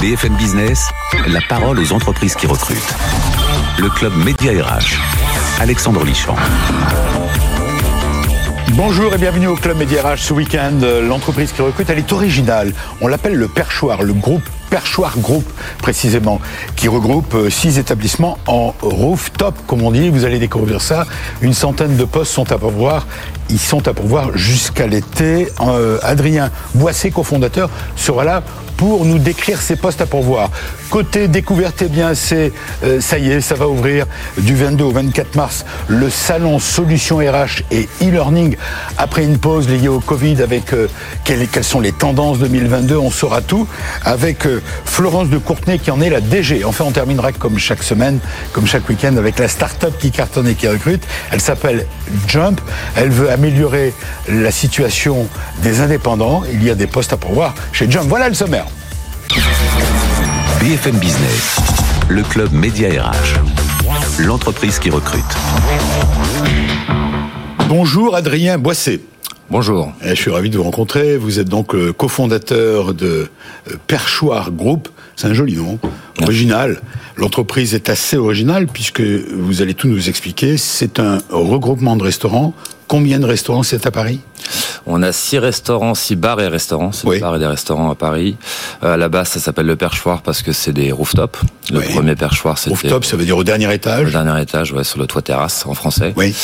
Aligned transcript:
BFM 0.00 0.36
Business, 0.36 0.90
la 1.26 1.40
parole 1.48 1.80
aux 1.80 1.92
entreprises 1.92 2.36
qui 2.36 2.46
recrutent. 2.46 2.94
Le 3.78 3.88
club 3.88 4.12
Média 4.24 4.52
RH. 4.52 4.96
Alexandre 5.60 6.04
Lichamp. 6.04 6.36
Bonjour 8.74 9.12
et 9.12 9.18
bienvenue 9.18 9.48
au 9.48 9.56
Club 9.56 9.76
Média 9.76 10.02
RH 10.02 10.18
ce 10.18 10.32
week-end. 10.34 10.78
L'entreprise 11.02 11.50
qui 11.50 11.62
recrute, 11.62 11.90
elle 11.90 11.98
est 11.98 12.12
originale. 12.12 12.72
On 13.00 13.08
l'appelle 13.08 13.34
le 13.34 13.48
Perchoir, 13.48 14.04
le 14.04 14.12
groupe 14.12 14.48
Perchoir 14.70 15.18
Group 15.18 15.44
précisément, 15.78 16.40
qui 16.76 16.88
regroupe 16.88 17.34
euh, 17.34 17.50
six 17.50 17.78
établissements 17.78 18.38
en 18.46 18.74
rooftop, 18.82 19.54
comme 19.66 19.82
on 19.82 19.90
dit. 19.90 20.10
Vous 20.10 20.24
allez 20.24 20.38
découvrir 20.38 20.80
ça. 20.80 21.06
Une 21.40 21.54
centaine 21.54 21.96
de 21.96 22.04
postes 22.04 22.32
sont 22.32 22.50
à 22.52 22.58
pourvoir. 22.58 23.06
Ils 23.50 23.58
sont 23.58 23.88
à 23.88 23.94
pourvoir 23.94 24.36
jusqu'à 24.36 24.86
l'été. 24.86 25.48
Euh, 25.60 25.98
Adrien 26.02 26.50
Boissé, 26.74 27.10
cofondateur, 27.10 27.70
sera 27.96 28.24
là 28.24 28.42
pour 28.76 29.04
nous 29.04 29.18
décrire 29.18 29.60
ces 29.60 29.74
postes 29.74 30.00
à 30.00 30.06
pourvoir. 30.06 30.50
Côté 30.90 31.26
découverte, 31.26 31.82
eh 31.82 31.88
bien, 31.88 32.14
c'est 32.14 32.52
euh, 32.84 33.00
ça 33.00 33.18
y 33.18 33.30
est, 33.30 33.40
ça 33.40 33.56
va 33.56 33.66
ouvrir 33.66 34.06
du 34.36 34.54
22 34.54 34.84
au 34.84 34.92
24 34.92 35.34
mars 35.34 35.64
le 35.88 36.08
salon 36.10 36.60
Solutions 36.60 37.18
RH 37.18 37.62
et 37.72 37.88
e-learning 38.02 38.56
après 38.96 39.24
une 39.24 39.38
pause 39.38 39.68
liée 39.68 39.88
au 39.88 39.98
Covid 39.98 40.42
avec 40.42 40.66
quelles, 41.24 41.48
sont 41.64 41.80
les 41.80 41.92
tendances 41.92 42.38
2022, 42.38 42.96
on 42.96 43.10
saura 43.10 43.40
tout 43.40 43.66
avec 44.04 44.46
Florence 44.84 45.28
de 45.28 45.38
Courtenay 45.38 45.78
qui 45.78 45.90
en 45.90 46.00
est 46.00 46.10
la 46.10 46.20
DG. 46.20 46.64
Enfin, 46.64 46.84
on 46.86 46.90
terminera 46.90 47.32
comme 47.32 47.58
chaque 47.58 47.82
semaine, 47.82 48.18
comme 48.52 48.66
chaque 48.66 48.88
week-end 48.88 49.16
avec 49.16 49.38
la 49.38 49.48
start-up 49.48 49.94
qui 49.98 50.10
cartonne 50.10 50.48
et 50.48 50.54
qui 50.54 50.68
recrute. 50.68 51.02
Elle 51.30 51.40
s'appelle 51.40 51.86
Jump. 52.26 52.60
Elle 52.96 53.10
veut 53.10 53.30
améliorer 53.30 53.92
la 54.28 54.50
situation 54.50 55.28
des 55.62 55.80
indépendants. 55.80 56.42
Il 56.52 56.62
y 56.64 56.70
a 56.70 56.74
des 56.74 56.86
postes 56.86 57.12
à 57.12 57.16
pourvoir 57.16 57.54
chez 57.72 57.90
Jump. 57.90 58.06
Voilà 58.08 58.28
le 58.28 58.34
sommaire. 58.34 58.66
BFM 60.60 60.96
Business, 60.96 61.56
le 62.08 62.22
club 62.22 62.52
Média 62.52 62.88
RH, 62.88 63.38
l'entreprise 64.18 64.78
qui 64.78 64.90
recrute. 64.90 65.22
Bonjour 67.68 68.16
Adrien 68.16 68.58
Boissé. 68.58 69.00
Bonjour. 69.50 69.94
Eh, 70.04 70.10
je 70.10 70.14
suis 70.14 70.30
ravi 70.30 70.50
de 70.50 70.58
vous 70.58 70.64
rencontrer. 70.64 71.16
Vous 71.16 71.38
êtes 71.38 71.48
donc 71.48 71.72
le 71.72 71.94
cofondateur 71.94 72.92
de 72.92 73.30
euh, 73.68 73.76
Perchoir 73.86 74.52
Group. 74.52 74.90
C'est 75.16 75.26
un 75.26 75.32
joli 75.32 75.56
nom, 75.56 75.78
original. 76.20 76.82
L'entreprise 77.16 77.72
est 77.72 77.88
assez 77.88 78.18
originale 78.18 78.66
puisque 78.66 79.00
vous 79.00 79.62
allez 79.62 79.72
tout 79.72 79.88
nous 79.88 80.10
expliquer. 80.10 80.58
C'est 80.58 81.00
un 81.00 81.20
regroupement 81.30 81.96
de 81.96 82.02
restaurants. 82.02 82.52
Combien 82.88 83.18
de 83.20 83.26
restaurants 83.26 83.62
c'est 83.62 83.86
à 83.86 83.90
Paris? 83.90 84.20
On 84.86 85.02
a 85.02 85.12
six 85.12 85.38
restaurants, 85.38 85.94
six 85.94 86.16
bars 86.16 86.40
et 86.40 86.48
restaurants. 86.48 86.90
C'est 86.92 87.06
Oui. 87.06 87.16
des 87.16 87.20
bars 87.20 87.36
et 87.36 87.38
des 87.38 87.46
restaurants 87.46 87.90
à 87.90 87.94
Paris. 87.94 88.36
Euh, 88.82 88.94
à 88.94 88.96
la 88.96 89.10
base, 89.10 89.28
ça 89.28 89.40
s'appelle 89.40 89.66
le 89.66 89.76
perchoir 89.76 90.22
parce 90.22 90.40
que 90.40 90.52
c'est 90.52 90.72
des 90.72 90.90
rooftops. 90.90 91.38
Le 91.70 91.80
Oui. 91.80 91.84
premier 91.92 92.16
perchoir, 92.16 92.56
c'était 92.56 92.70
Rooftop, 92.70 93.04
ça 93.04 93.18
veut 93.18 93.26
dire 93.26 93.36
au 93.36 93.44
dernier 93.44 93.72
étage? 93.74 94.10
dernier 94.12 94.40
étage, 94.40 94.72
ouais, 94.72 94.84
sur 94.84 94.98
le 94.98 95.06
toit 95.06 95.20
terrasse 95.20 95.66
en 95.66 95.74
français. 95.74 96.14
Oui. 96.16 96.34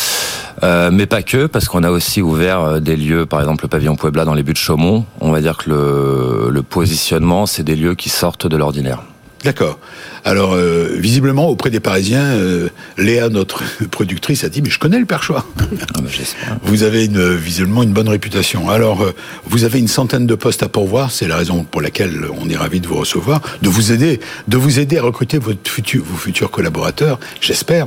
Euh, 0.62 0.90
mais 0.92 1.06
pas 1.06 1.22
que, 1.22 1.46
parce 1.46 1.64
qu'on 1.66 1.82
a 1.82 1.90
aussi 1.90 2.20
ouvert 2.20 2.60
euh, 2.60 2.80
des 2.80 2.96
lieux, 2.96 3.24
par 3.24 3.40
exemple 3.40 3.64
le 3.64 3.68
pavillon 3.68 3.96
Puebla 3.96 4.26
dans 4.26 4.34
les 4.34 4.42
buts 4.42 4.52
de 4.52 4.58
Chaumont. 4.58 5.06
On 5.22 5.30
va 5.32 5.40
dire 5.40 5.56
que 5.56 5.70
le, 5.70 6.48
le 6.50 6.62
positionnement, 6.62 7.46
c'est 7.46 7.62
des 7.62 7.76
lieux 7.76 7.94
qui 7.94 8.10
sortent 8.10 8.46
de 8.46 8.56
l'ordinaire. 8.58 9.02
D'accord. 9.44 9.78
Alors, 10.26 10.54
euh, 10.54 10.88
visiblement, 10.98 11.48
auprès 11.48 11.68
des 11.68 11.80
Parisiens, 11.80 12.24
euh, 12.24 12.68
Léa, 12.96 13.28
notre 13.28 13.62
productrice, 13.90 14.42
a 14.44 14.48
dit, 14.48 14.62
mais 14.62 14.70
je 14.70 14.78
connais 14.78 14.98
le 14.98 15.04
perchoir. 15.06 15.46
Ah, 15.96 16.00
j'espère. 16.08 16.56
Vous 16.62 16.82
avez 16.82 17.04
une, 17.04 17.34
visiblement 17.34 17.82
une 17.82 17.92
bonne 17.92 18.08
réputation. 18.08 18.68
Alors, 18.70 19.02
euh, 19.02 19.12
vous 19.46 19.64
avez 19.64 19.78
une 19.78 19.88
centaine 19.88 20.26
de 20.26 20.34
postes 20.34 20.62
à 20.62 20.68
pourvoir. 20.68 21.10
C'est 21.10 21.26
la 21.28 21.36
raison 21.36 21.64
pour 21.64 21.80
laquelle 21.82 22.22
on 22.40 22.48
est 22.48 22.56
ravi 22.56 22.80
de 22.80 22.86
vous 22.86 22.96
recevoir, 22.96 23.40
de 23.62 23.68
vous 23.68 23.92
aider, 23.92 24.20
de 24.48 24.56
vous 24.56 24.78
aider 24.78 24.98
à 24.98 25.02
recruter 25.02 25.38
votre 25.38 25.68
futur, 25.70 26.02
vos 26.04 26.16
futurs 26.16 26.50
collaborateurs. 26.50 27.18
J'espère. 27.40 27.86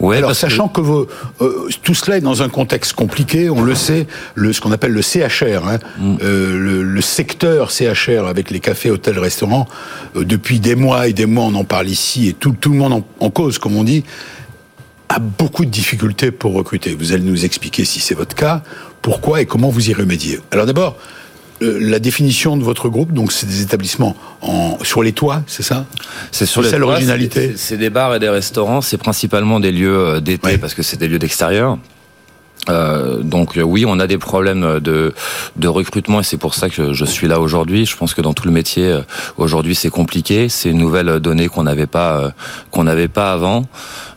Ouais, 0.00 0.18
Alors, 0.18 0.30
que- 0.30 0.36
sachant 0.36 0.68
que, 0.68 0.80
vos, 0.80 1.06
euh, 1.40 1.68
tout 1.82 1.94
cela 1.94 2.18
est 2.18 2.20
dans 2.20 2.42
un 2.42 2.48
contexte 2.48 2.92
compliqué, 2.92 3.48
on 3.50 3.62
le 3.62 3.74
sait, 3.74 4.06
le, 4.34 4.52
ce 4.52 4.60
qu'on 4.60 4.72
appelle 4.72 4.92
le 4.92 5.02
CHR, 5.02 5.66
hein, 5.66 5.78
Mm. 5.98 6.16
euh, 6.22 6.58
le, 6.58 6.82
le 6.82 7.00
secteur 7.00 7.70
CHR 7.70 8.26
avec 8.26 8.50
les 8.50 8.60
cafés, 8.60 8.90
hôtels, 8.90 9.18
restaurants, 9.18 9.68
euh, 10.16 10.24
depuis 10.24 10.60
des 10.60 10.74
mois 10.74 11.08
et 11.08 11.12
des 11.12 11.26
mois, 11.26 11.44
on 11.46 11.54
en 11.54 11.64
parle 11.64 11.88
ici 11.88 12.28
et 12.28 12.32
tout, 12.32 12.54
tout 12.60 12.70
le 12.70 12.76
monde 12.78 12.92
en, 12.92 13.06
en 13.20 13.30
cause, 13.30 13.58
comme 13.58 13.76
on 13.76 13.84
dit, 13.84 14.04
a 15.08 15.18
beaucoup 15.18 15.64
de 15.64 15.70
difficultés 15.70 16.30
pour 16.30 16.52
recruter. 16.54 16.94
Vous 16.94 17.12
allez 17.12 17.22
nous 17.22 17.44
expliquer 17.44 17.84
si 17.84 18.00
c'est 18.00 18.14
votre 18.14 18.34
cas, 18.34 18.62
pourquoi 19.02 19.40
et 19.40 19.46
comment 19.46 19.68
vous 19.68 19.88
y 19.90 19.94
remédier. 19.94 20.40
Alors 20.50 20.66
d'abord, 20.66 20.96
euh, 21.62 21.78
la 21.80 21.98
définition 22.00 22.56
de 22.56 22.64
votre 22.64 22.88
groupe, 22.88 23.12
donc 23.12 23.32
c'est 23.32 23.46
des 23.46 23.62
établissements 23.62 24.14
en, 24.42 24.78
sur 24.82 25.02
les 25.02 25.12
toits, 25.12 25.42
c'est 25.46 25.62
ça? 25.62 25.86
C'est 26.32 26.44
sur 26.44 26.60
les 26.60 26.68
toits, 26.70 26.78
l'originalité? 26.78 27.54
c'est- 27.56 27.76
des 27.78 27.88
bars 27.88 28.14
et 28.14 28.18
des 28.18 28.28
restaurants. 28.28 28.80
C'est 28.82 28.98
principalement 28.98 29.60
des 29.60 29.72
lieux 29.72 29.96
euh, 29.96 30.20
d'été 30.20 30.46
Ouais. 30.48 30.58
parce 30.58 30.74
que 30.74 30.82
c'est 30.82 30.96
des 30.98 31.08
lieux 31.08 31.18
d'extérieur. 31.20 31.78
Euh, 32.68 33.22
donc 33.22 33.56
euh, 33.56 33.62
oui, 33.62 33.84
on 33.86 33.98
a 33.98 34.06
des 34.06 34.18
problèmes 34.18 34.80
de, 34.80 35.12
recrutement 35.66 36.20
et 36.20 36.22
c'est 36.22 36.36
pour 36.36 36.54
ça 36.54 36.68
que 36.68 36.92
je 36.92 37.04
suis 37.04 37.28
là 37.28 37.40
aujourd'hui. 37.40 37.86
Je 37.86 37.96
pense 37.96 38.14
que 38.14 38.20
dans 38.20 38.34
tout 38.34 38.46
le 38.46 38.52
métier 38.52 38.84
euh, 38.84 39.00
aujourd'hui 39.36 39.74
c'est 39.74 39.90
compliqué. 39.90 40.48
C'est 40.48 40.70
une 40.70 40.78
nouvelle 40.78 41.20
donnée 41.20 41.48
qu'on 41.48 41.64
n'avait 41.64 41.86
pas 41.86 42.32
qu'on 42.70 42.84
n'avait 42.84 43.08
pas 43.08 43.32
avant. 43.32 43.66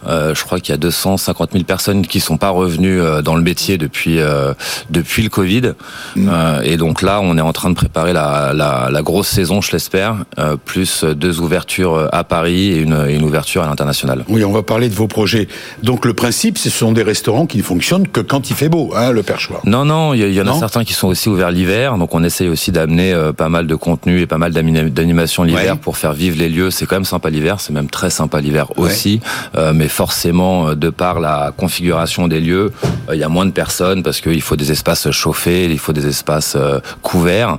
Euh, 0.07 0.33
je 0.33 0.43
crois 0.43 0.59
qu'il 0.59 0.71
y 0.71 0.75
a 0.75 0.77
250 0.77 1.51
000 1.51 1.63
personnes 1.65 2.05
qui 2.07 2.19
sont 2.19 2.37
pas 2.37 2.49
revenues 2.49 3.01
euh, 3.01 3.21
dans 3.21 3.35
le 3.35 3.41
métier 3.41 3.77
depuis 3.77 4.19
euh, 4.19 4.53
depuis 4.89 5.23
le 5.23 5.29
Covid. 5.29 5.73
Euh, 6.17 6.61
et 6.63 6.77
donc 6.77 7.01
là, 7.01 7.19
on 7.21 7.37
est 7.37 7.41
en 7.41 7.53
train 7.53 7.69
de 7.69 7.75
préparer 7.75 8.13
la, 8.13 8.53
la, 8.53 8.89
la 8.91 9.01
grosse 9.01 9.27
saison, 9.27 9.61
je 9.61 9.71
l'espère, 9.71 10.15
euh, 10.37 10.55
plus 10.63 11.03
deux 11.03 11.39
ouvertures 11.41 12.07
à 12.11 12.23
Paris 12.23 12.71
et 12.71 12.77
une, 12.77 13.05
une 13.09 13.23
ouverture 13.23 13.63
à 13.63 13.67
l'international. 13.67 14.23
Oui, 14.29 14.43
on 14.43 14.51
va 14.51 14.63
parler 14.63 14.89
de 14.89 14.93
vos 14.95 15.07
projets. 15.07 15.47
Donc 15.83 16.05
le 16.05 16.13
principe, 16.13 16.57
ce 16.57 16.69
sont 16.69 16.91
des 16.91 17.03
restaurants 17.03 17.45
qui 17.45 17.57
ne 17.57 17.63
fonctionnent 17.63 18.07
que 18.07 18.21
quand 18.21 18.49
il 18.49 18.55
fait 18.55 18.69
beau, 18.69 18.93
hein, 18.95 19.11
le 19.11 19.23
perchoir. 19.23 19.61
Non, 19.65 19.85
non, 19.85 20.13
il 20.13 20.31
y, 20.33 20.41
en 20.41 20.47
a 20.47 20.53
certains 20.57 20.83
qui 20.83 20.93
sont 20.93 21.07
aussi 21.09 21.29
ouverts 21.29 21.51
l'hiver, 21.51 21.97
donc 21.97 22.15
on 22.15 22.23
essaye 22.23 22.47
aussi 22.47 22.71
d'amener 22.71 23.13
euh, 23.13 23.33
pas 23.33 23.49
mal 23.49 23.67
de 23.67 23.75
contenu 23.75 24.21
et 24.21 24.27
pas 24.27 24.37
mal 24.37 24.53
d'animations 24.53 25.43
l'hiver 25.43 25.73
Ouais. 25.73 25.79
pour 25.81 25.97
faire 25.97 26.13
vivre 26.13 26.37
les 26.37 26.47
lieux. 26.47 26.71
C'est 26.71 26.85
quand 26.85 26.95
même 26.95 27.03
sympa 27.05 27.29
l'hiver, 27.29 27.59
c'est 27.59 27.73
même 27.73 27.89
très 27.89 28.09
sympa 28.09 28.39
l'hiver 28.39 28.67
Ouais. 28.77 28.85
aussi, 28.87 29.19
Euh, 29.57 29.73
mais 29.75 29.88
forcément, 29.89 30.69
euh, 30.69 30.75
de 30.75 30.89
par 30.89 31.19
la 31.19 31.53
configuration 31.55 32.27
des 32.27 32.39
lieux, 32.39 32.71
euh, 33.09 33.15
il 33.15 33.19
y 33.19 33.23
a 33.23 33.29
moins 33.29 33.45
de 33.45 33.51
personnes 33.51 34.03
parce 34.03 34.21
qu'il 34.21 34.41
faut 34.41 34.55
des 34.55 34.71
espaces 34.71 35.11
chauffés, 35.11 35.65
il 35.65 35.79
faut 35.79 35.93
des 35.93 36.07
espaces 36.07 36.55
euh, 36.55 36.79
couverts, 37.01 37.57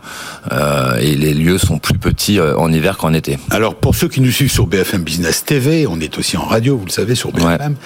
et 1.01 1.15
les 1.15 1.35
lieux 1.35 1.59
sont 1.59 1.79
plus 1.79 1.99
petits 1.99 2.41
en 2.41 2.73
hiver 2.73 2.97
qu'en 2.97 3.13
été. 3.13 3.39
Alors 3.51 3.75
pour 3.75 3.95
ceux 3.95 4.09
qui 4.09 4.21
nous 4.21 4.31
suivent 4.31 4.51
sur 4.51 4.67
BFM 4.67 5.03
Business 5.03 5.45
TV, 5.45 5.87
on 5.87 6.01
est 6.01 6.19
aussi 6.19 6.37
en 6.37 6.45
radio, 6.45 6.77
vous 6.77 6.87
le 6.87 6.91
savez, 6.91 7.15
sur 7.15 7.33
BFM. 7.33 7.77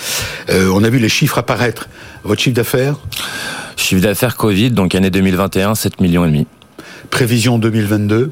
Euh, 0.50 0.70
on 0.74 0.84
a 0.84 0.90
vu 0.90 0.98
les 0.98 1.08
chiffres 1.08 1.38
apparaître. 1.38 1.88
Votre 2.22 2.40
chiffre 2.40 2.56
d'affaires, 2.56 2.96
Chiffre 3.76 4.02
d'affaires 4.02 4.36
Covid, 4.36 4.70
donc 4.70 4.94
année 4.94 5.10
2021, 5.10 5.74
7 5.74 6.00
millions 6.00 6.24
et 6.24 6.28
demi. 6.28 6.46
prévision 7.10 7.58
2022, 7.58 8.30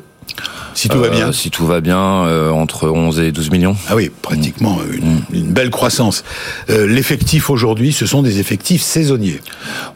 si 0.75 0.88
tout 0.88 0.99
va 0.99 1.06
Euh, 1.06 1.10
bien. 1.10 1.33
Si 1.33 1.50
tout 1.50 1.66
va 1.66 1.81
bien, 1.81 1.99
euh, 1.99 2.50
entre 2.50 2.88
11 2.88 3.21
et 3.21 3.33
12 3.33 3.50
millions. 3.50 3.77
Ah 3.88 3.97
oui, 3.97 4.10
pratiquement 4.22 4.78
une, 4.93 5.21
une 5.33 5.53
belle 5.53 5.71
croissance. 5.71 6.25
Euh, 6.71 6.87
L'effectif 6.87 7.50
aujourd'hui, 7.50 7.93
ce 7.93 8.06
sont 8.06 8.22
des 8.22 8.38
effectifs 8.41 8.82
saisonniers. 8.82 9.41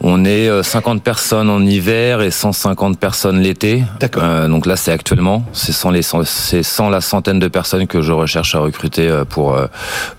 On 0.00 0.24
est 0.24 0.48
euh, 0.48 0.62
50 0.62 1.02
personnes 1.02 1.48
en 1.50 1.60
hiver 1.64 2.20
et 2.22 2.30
150 2.30 2.98
personnes 2.98 3.40
l'été. 3.40 3.82
D'accord. 4.00 4.22
Euh, 4.24 4.48
donc 4.48 4.66
là, 4.66 4.76
c'est 4.76 4.92
actuellement. 4.92 5.44
C'est 5.52 5.72
sans, 5.72 5.90
les, 5.90 6.02
sans- 6.02 6.24
c'est 6.26 6.62
sans 6.62 6.88
la 6.90 7.00
centaine 7.00 7.38
de 7.38 7.48
personnes 7.48 7.86
que 7.86 8.02
je 8.02 8.12
recherche 8.12 8.54
à 8.54 8.58
recruter 8.60 9.08
euh, 9.08 9.24
pour, 9.24 9.54
euh, 9.54 9.66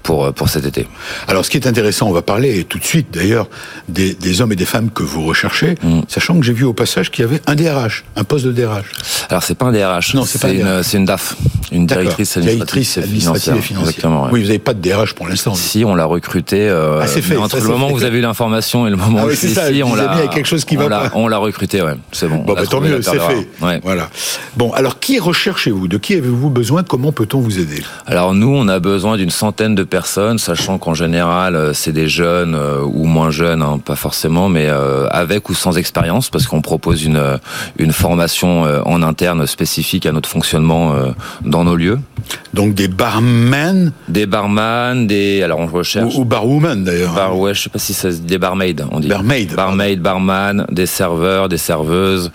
pour, 0.04 0.26
euh, 0.26 0.32
pour 0.32 0.50
cet 0.50 0.66
été. 0.66 0.88
Alors 1.28 1.46
ce 1.46 1.50
qui 1.50 1.58
est 1.58 1.68
intéressant, 1.68 2.08
on 2.08 2.14
va 2.14 2.22
parler 2.22 2.64
tout 2.64 2.80
de 2.80 2.84
suite 2.86 3.08
d'ailleurs 3.12 3.48
des, 3.90 4.14
des 4.14 4.42
hommes 4.42 4.52
et 4.52 4.56
des 4.56 4.66
femmes 4.66 4.90
que 4.90 5.04
vous 5.04 5.24
recherchez, 5.26 5.76
Mm. 5.84 6.02
sachant 6.08 6.38
que 6.40 6.46
j'ai 6.46 6.54
vu 6.54 6.64
au 6.66 6.74
passage 6.74 7.12
qu'il 7.12 7.24
y 7.24 7.28
avait 7.28 7.42
un 7.48 7.56
DRH, 7.56 8.04
un 8.16 8.24
poste 8.24 8.46
de 8.46 8.52
DRH. 8.52 8.86
Alors, 9.30 9.44
c'est 9.44 9.56
pas 9.56 9.66
un 9.68 9.72
DRH. 9.72 10.14
Non, 10.14 10.24
c'est 10.26 10.42
pas 10.42 10.47
une, 10.54 10.84
c'est 10.84 10.98
une 10.98 11.06
DAF. 11.06 11.36
Une 11.72 11.86
directrice 11.86 12.38
administrative 12.38 13.04
et 13.04 13.12
financière. 13.12 13.56
Exactement. 13.58 14.24
ouais. 14.24 14.30
Oui, 14.32 14.40
vous 14.42 14.48
n'avez 14.48 14.60
pas 14.60 14.74
de 14.74 14.80
DRH 14.80 15.14
pour 15.14 15.28
l'instant. 15.28 15.54
Si 15.54 15.84
on 15.84 15.96
l'a 15.96 16.06
recruté, 16.06 16.70
euh, 16.70 17.02
Ah, 17.02 17.08
c'est 17.08 17.22
fait, 17.22 17.36
entre 17.36 17.58
ça, 17.58 17.64
le 17.64 17.70
moment 17.70 17.92
où 17.92 17.96
vous 17.96 18.06
avez 18.06 18.20
eu 18.20 18.22
l'information 18.22 18.88
et 18.88 18.90
le 18.90 18.96
moment 18.96 19.20
Ah 19.24 19.26
où 19.26 19.30
je 19.32 19.36
suis 19.36 19.50
ici, 19.50 19.84
on 19.84 19.94
l'a, 19.94 20.28
quelque 20.34 20.46
chose 20.46 20.64
qui 20.64 20.78
on 20.78 20.88
va 20.88 21.10
pas. 21.10 21.12
on 21.16 21.28
l'a 21.28 21.38
recruté, 21.38 21.82
ouais. 21.82 21.96
C'est 22.14 22.30
bon. 22.30 22.38
Bon, 22.38 22.54
bah, 22.54 22.66
tant 22.70 22.80
mieux, 22.80 23.02
c'est 23.02 23.20
fait. 23.20 23.48
Ouais. 23.62 23.82
Voilà. 23.84 24.10
Bon, 24.56 24.72
alors 24.72 25.00
qui 25.00 25.20
recherchez-vous? 25.20 25.90
De 25.90 25.98
qui 25.98 26.14
avez-vous 26.14 26.50
besoin? 26.50 26.84
Comment 26.84 27.12
peut-on 27.12 27.40
vous 27.42 27.60
aider? 27.60 27.84
Alors 28.06 28.34
nous, 28.34 28.56
on 28.56 28.70
a 28.70 28.80
besoin 28.80 29.18
d'une 29.18 29.30
centaine 29.30 29.76
de 29.76 29.84
personnes, 29.84 30.38
sachant 30.38 30.78
qu'en 30.78 30.94
général, 30.94 31.56
euh, 31.56 31.74
c'est 31.74 31.92
des 31.92 32.08
jeunes 32.08 32.56
euh, 32.56 32.82
ou 32.82 33.06
moins 33.06 33.30
jeunes, 33.30 33.62
hein, 33.62 33.80
pas 33.84 33.96
forcément, 33.96 34.48
mais 34.48 34.68
euh, 34.68 35.08
avec 35.12 35.50
ou 35.50 35.54
sans 35.54 35.78
expérience, 35.78 36.30
parce 36.30 36.48
qu'on 36.48 36.62
propose 36.62 37.04
une 37.04 37.22
une 37.78 37.92
formation 37.92 38.64
en 38.86 39.04
interne 39.04 39.46
spécifique 39.48 40.06
à 40.06 40.12
notre 40.12 40.30
fonctionnement 40.38 40.94
euh, 40.94 41.12
dans 41.42 41.64
nos 41.64 41.76
lieux. 41.76 42.00
Donc 42.54 42.76
des 42.76 42.88
barmen 42.88 43.92
Des 44.08 44.28
barman, 44.28 45.08
des 45.08 45.42
alors 45.42 45.60
on 45.60 45.66
recherche 45.66 46.16
ou, 46.16 46.22
ou 46.22 46.26
barwoman 46.26 46.84
d'ailleurs. 46.84 47.14
bar, 47.14 47.40
ouais, 47.40 47.56
je 47.56 47.64
sais 47.64 47.70
pas 47.70 47.80
si 47.80 47.94
ça 47.94 48.10
des 48.12 48.38
barmaids, 48.38 48.76
on 48.92 49.00
dit. 49.00 49.08
Barmaid. 49.08 49.56
Barmaid, 49.56 50.00
barman, 50.00 50.66
des 50.70 50.86
serveurs, 50.86 51.50
des 51.50 51.58
serveuses, 51.58 52.32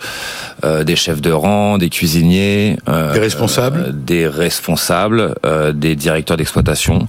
euh, 0.63 0.83
des 0.83 0.95
chefs 0.95 1.21
de 1.21 1.31
rang, 1.31 1.77
des 1.77 1.89
cuisiniers, 1.89 2.77
des 2.87 3.19
responsables, 3.19 4.03
des 4.05 4.27
responsables, 4.27 5.35
des 5.73 5.95
directeurs 5.95 6.37
d'exploitation, 6.37 7.07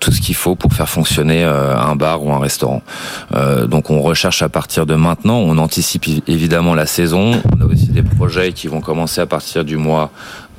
tout 0.00 0.12
ce 0.12 0.20
qu'il 0.20 0.34
faut 0.34 0.54
pour 0.54 0.72
faire 0.72 0.88
fonctionner 0.88 1.44
un 1.44 1.96
bar 1.96 2.24
ou 2.24 2.32
un 2.32 2.38
restaurant. 2.38 2.82
donc 3.66 3.90
on 3.90 4.00
recherche 4.00 4.42
à 4.42 4.48
partir 4.48 4.86
de 4.86 4.94
maintenant, 4.94 5.38
on 5.38 5.58
anticipe 5.58 6.06
évidemment 6.26 6.74
la 6.74 6.86
saison. 6.86 7.40
On 7.52 7.60
a 7.62 7.66
aussi 7.66 7.88
des 7.88 8.02
projets 8.02 8.52
qui 8.52 8.68
vont 8.68 8.80
commencer 8.80 9.20
à 9.20 9.26
partir 9.26 9.64
du 9.64 9.76
mois 9.76 10.10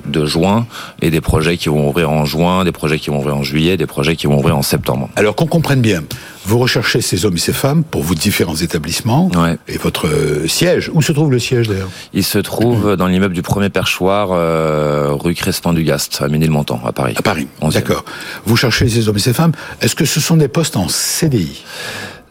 de 0.06 0.24
juin 0.24 0.66
et 1.02 1.10
des 1.10 1.20
projets 1.20 1.56
qui 1.56 1.68
vont 1.68 1.88
ouvrir 1.88 2.10
en 2.10 2.24
juin, 2.24 2.64
des 2.64 2.72
projets 2.72 2.98
qui 2.98 3.10
vont 3.10 3.18
ouvrir 3.18 3.36
en 3.36 3.42
juillet, 3.42 3.76
des 3.76 3.86
projets 3.86 4.16
qui 4.16 4.26
vont 4.26 4.38
ouvrir 4.38 4.56
en 4.56 4.62
septembre. 4.62 5.08
Alors 5.16 5.36
qu'on 5.36 5.46
comprenne 5.46 5.80
bien, 5.80 6.02
vous 6.44 6.58
recherchez 6.58 7.00
ces 7.00 7.24
hommes 7.24 7.36
et 7.36 7.40
ces 7.40 7.52
femmes 7.52 7.84
pour 7.84 8.02
vos 8.02 8.14
différents 8.14 8.56
établissements 8.56 9.30
et 9.68 9.78
votre 9.78 10.08
euh, 10.08 10.48
siège. 10.48 10.90
Où 10.94 11.02
se 11.02 11.12
trouve 11.12 11.30
le 11.30 11.38
siège 11.38 11.68
d'ailleurs? 11.68 11.90
Il 12.12 12.24
se 12.24 12.38
trouve 12.38 12.96
dans 12.96 13.06
l'immeuble 13.06 13.34
du 13.34 13.42
premier 13.42 13.68
perchoir, 13.68 14.30
euh, 14.32 15.12
rue 15.12 15.34
Crespin 15.34 15.72
du 15.72 15.84
Gast, 15.84 16.22
à 16.22 16.28
Ménilmontant, 16.28 16.80
à 16.84 16.92
Paris. 16.92 17.14
À 17.16 17.22
Paris, 17.22 17.46
d'accord. 17.72 18.04
Vous 18.44 18.56
cherchez 18.56 18.88
ces 18.88 19.08
hommes 19.08 19.16
et 19.16 19.20
ces 19.20 19.34
femmes. 19.34 19.52
Est-ce 19.80 19.94
que 19.94 20.04
ce 20.04 20.20
sont 20.20 20.36
des 20.36 20.48
postes 20.48 20.76
en 20.76 20.88
CDI 20.88 21.64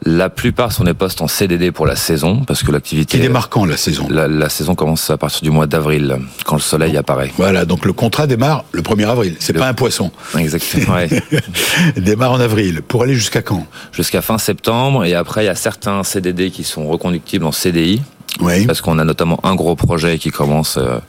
la 0.05 0.29
plupart 0.29 0.71
sont 0.71 0.83
des 0.83 0.93
postes 0.93 1.21
en 1.21 1.27
CDD 1.27 1.71
pour 1.71 1.85
la 1.85 1.95
saison, 1.95 2.43
parce 2.45 2.63
que 2.63 2.71
l'activité... 2.71 3.17
Qui 3.17 3.21
démarre 3.21 3.49
quand 3.49 3.65
la 3.65 3.77
saison? 3.77 4.07
La, 4.09 4.49
saison 4.49 4.75
commence 4.75 5.09
à 5.09 5.17
partir 5.17 5.41
du 5.41 5.51
mois 5.51 5.67
d'avril, 5.67 6.17
quand 6.45 6.55
le 6.55 6.61
soleil 6.61 6.95
apparaît. 6.97 7.31
Voilà, 7.37 7.65
donc 7.65 7.85
le 7.85 7.93
contrat 7.93 8.25
démarre 8.25 8.63
le 8.71 8.81
1er 8.81 9.07
avril. 9.07 9.35
C'est 9.39 9.53
pas 9.53 9.67
un 9.67 9.73
poisson. 9.73 10.11
Exactement, 10.37 10.95
ouais. 10.95 11.09
démarre 11.97 12.31
en 12.31 12.39
avril. 12.39 12.81
Pour 12.81 13.03
aller 13.03 13.13
jusqu'à 13.13 13.41
quand? 13.41 13.65
Jusqu'à 13.91 14.21
fin 14.21 14.37
septembre, 14.37 15.03
et 15.05 15.13
après 15.13 15.43
il 15.43 15.47
y 15.47 15.49
a 15.49 15.55
certains 15.55 16.03
CDD 16.03 16.51
qui 16.51 16.63
sont 16.63 16.87
reconductibles 16.87 17.45
en 17.45 17.51
CDI. 17.51 18.01
Oui. 18.41 18.65
Parce 18.65 18.79
qu'on 18.79 18.99
a 18.99 19.03
notamment 19.03 19.39
un 19.43 19.55
gros 19.55 19.75
projet 19.75 20.17
qui 20.17 20.29
commence, 20.29 20.77
euh, 20.77 20.99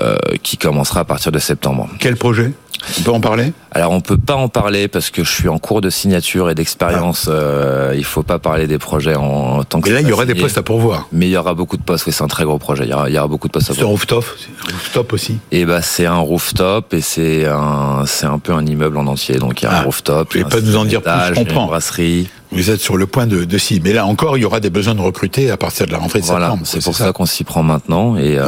euh, 0.00 0.16
qui 0.42 0.56
commencera 0.56 1.00
à 1.00 1.04
partir 1.04 1.32
de 1.32 1.38
septembre. 1.38 1.88
Quel 1.98 2.16
projet? 2.16 2.52
On 2.98 3.02
peut 3.02 3.10
en 3.10 3.20
parler? 3.20 3.52
Alors 3.70 3.92
on 3.92 4.00
peut 4.00 4.18
pas 4.18 4.34
en 4.34 4.48
parler 4.48 4.88
parce 4.88 5.10
que 5.10 5.24
je 5.24 5.30
suis 5.30 5.48
en 5.48 5.58
cours 5.58 5.80
de 5.80 5.90
signature 5.90 6.50
et 6.50 6.54
d'expérience. 6.54 7.28
Ah. 7.28 7.32
Euh, 7.32 7.94
il 7.96 8.04
faut 8.04 8.22
pas 8.22 8.38
parler 8.38 8.66
des 8.66 8.78
projets 8.78 9.14
en, 9.14 9.64
tant 9.64 9.80
que. 9.80 9.88
Mais 9.88 9.94
là, 9.94 10.00
il 10.02 10.08
y 10.08 10.12
aura 10.12 10.26
des 10.26 10.34
postes 10.34 10.58
à 10.58 10.62
pourvoir. 10.62 11.08
Mais 11.12 11.28
il 11.28 11.32
y 11.32 11.36
aura 11.36 11.54
beaucoup 11.54 11.76
de 11.76 11.82
postes. 11.82 12.06
Oui, 12.06 12.12
c'est 12.12 12.24
un 12.24 12.28
très 12.28 12.44
gros 12.44 12.58
projet. 12.58 12.84
Il 12.84 12.90
y 12.90 12.94
aura, 12.94 13.08
il 13.08 13.14
y 13.14 13.18
aura 13.18 13.28
beaucoup 13.28 13.48
de 13.48 13.52
postes 13.52 13.70
à 13.70 13.74
pourvoir. 13.74 13.98
C'est 13.98 14.12
un 14.12 14.18
rooftop, 14.18 14.24
rooftop 14.72 15.12
aussi. 15.12 15.32
Et 15.50 15.60
eh 15.60 15.64
bah 15.64 15.76
ben, 15.76 15.82
c'est 15.82 16.06
un 16.06 16.18
rooftop 16.18 16.92
et 16.92 17.00
c'est 17.00 17.46
un, 17.46 18.04
c'est 18.06 18.26
un 18.26 18.38
peu 18.38 18.52
un 18.52 18.66
immeuble 18.66 18.96
en 18.98 19.06
entier. 19.06 19.36
Donc 19.36 19.62
il 19.62 19.64
y 19.64 19.68
a 19.68 19.72
un 19.72 19.80
ah. 19.80 19.82
rooftop. 19.82 20.28
Je 20.32 20.38
vais 20.38 20.44
pas 20.44 20.60
nous 20.60 20.76
en 20.76 20.84
dire 20.84 21.02
plus. 21.02 21.10
Je 21.28 21.34
comprends. 21.34 21.62
Une 21.62 21.68
brasserie. 21.68 22.28
Vous 22.50 22.68
êtes 22.68 22.80
sur 22.80 22.98
le 22.98 23.06
point 23.06 23.26
de, 23.26 23.44
de 23.44 23.58
si. 23.58 23.80
Mais 23.82 23.94
là 23.94 24.04
encore, 24.04 24.36
il 24.36 24.42
y 24.42 24.44
aura 24.44 24.60
des 24.60 24.68
besoins 24.68 24.94
de 24.94 25.00
recruter 25.00 25.50
à 25.50 25.56
partir 25.56 25.86
de 25.86 25.92
la 25.92 25.98
rentrée 25.98 26.20
de 26.20 26.26
voilà, 26.26 26.48
septembre. 26.48 26.66
C'est 26.66 26.84
pour 26.84 26.94
ça, 26.94 27.12
qu'on 27.12 27.26
s'y 27.26 27.44
prend 27.44 27.62
maintenant 27.62 28.16
et. 28.16 28.38
Euh, 28.38 28.46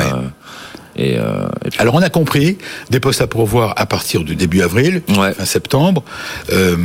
euh, 0.98 1.46
et, 1.64 1.70
puis... 1.70 1.80
Alors 1.80 1.94
on 1.94 2.02
a 2.02 2.10
compris 2.10 2.58
des 2.90 3.00
postes 3.00 3.20
à 3.20 3.26
pourvoir 3.26 3.74
à 3.76 3.86
partir 3.86 4.24
du 4.24 4.36
début 4.36 4.62
avril, 4.62 5.02
fin 5.08 5.44
septembre. 5.44 6.02
Euh, 6.52 6.76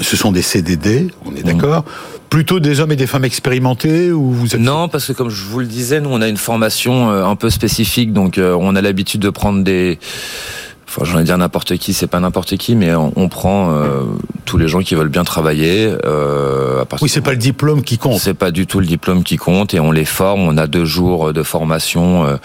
ce 0.00 0.16
sont 0.16 0.32
des 0.32 0.42
CDD, 0.42 1.08
on 1.24 1.34
est 1.34 1.40
mm. 1.40 1.58
d'accord. 1.58 1.84
Plutôt 2.28 2.60
des 2.60 2.78
hommes 2.78 2.92
et 2.92 2.96
des 2.96 3.08
femmes 3.08 3.24
expérimentés 3.24 4.12
ou 4.12 4.30
vous 4.30 4.54
êtes... 4.54 4.60
Non, 4.60 4.88
parce 4.88 5.08
que 5.08 5.12
comme 5.12 5.30
je 5.30 5.44
vous 5.44 5.58
le 5.58 5.66
disais, 5.66 6.00
nous 6.00 6.10
on 6.10 6.22
a 6.22 6.28
une 6.28 6.36
formation 6.36 7.10
euh, 7.10 7.24
un 7.24 7.34
peu 7.34 7.50
spécifique, 7.50 8.12
donc 8.12 8.38
on 8.38 8.76
a 8.76 8.80
l'habitude 8.80 9.20
de 9.20 9.30
prendre 9.30 9.64
des 9.64 9.98
enfin 10.90 11.04
j'en 11.04 11.20
ai 11.20 11.24
dire 11.24 11.38
n'importe 11.38 11.76
qui, 11.78 11.94
c'est 11.94 12.08
pas 12.08 12.18
n'importe 12.18 12.56
qui, 12.56 12.74
mais 12.74 12.94
on, 12.94 13.28
prend 13.28 13.72
euh, 13.72 14.02
tous 14.44 14.58
les 14.58 14.66
gens 14.66 14.80
qui 14.80 14.96
veulent 14.96 15.08
bien 15.08 15.22
travailler. 15.22 15.94
Euh, 16.04 16.84
oui, 17.00 17.08
c'est 17.08 17.20
pas 17.20 17.30
le 17.30 17.36
diplôme 17.36 17.82
qui 17.82 17.96
compte. 17.96 18.18
C'est 18.18 18.34
pas 18.34 18.50
du 18.50 18.66
tout 18.66 18.80
le 18.80 18.86
diplôme 18.86 19.22
qui 19.22 19.36
compte, 19.36 19.72
et 19.72 19.78
on 19.78 19.92
les 19.92 20.04
forme. 20.04 20.40
On 20.40 20.56
a 20.58 20.66
deux 20.66 20.84
jours 20.84 21.32
de 21.32 21.42
formation 21.42 22.24
euh, 22.24 22.36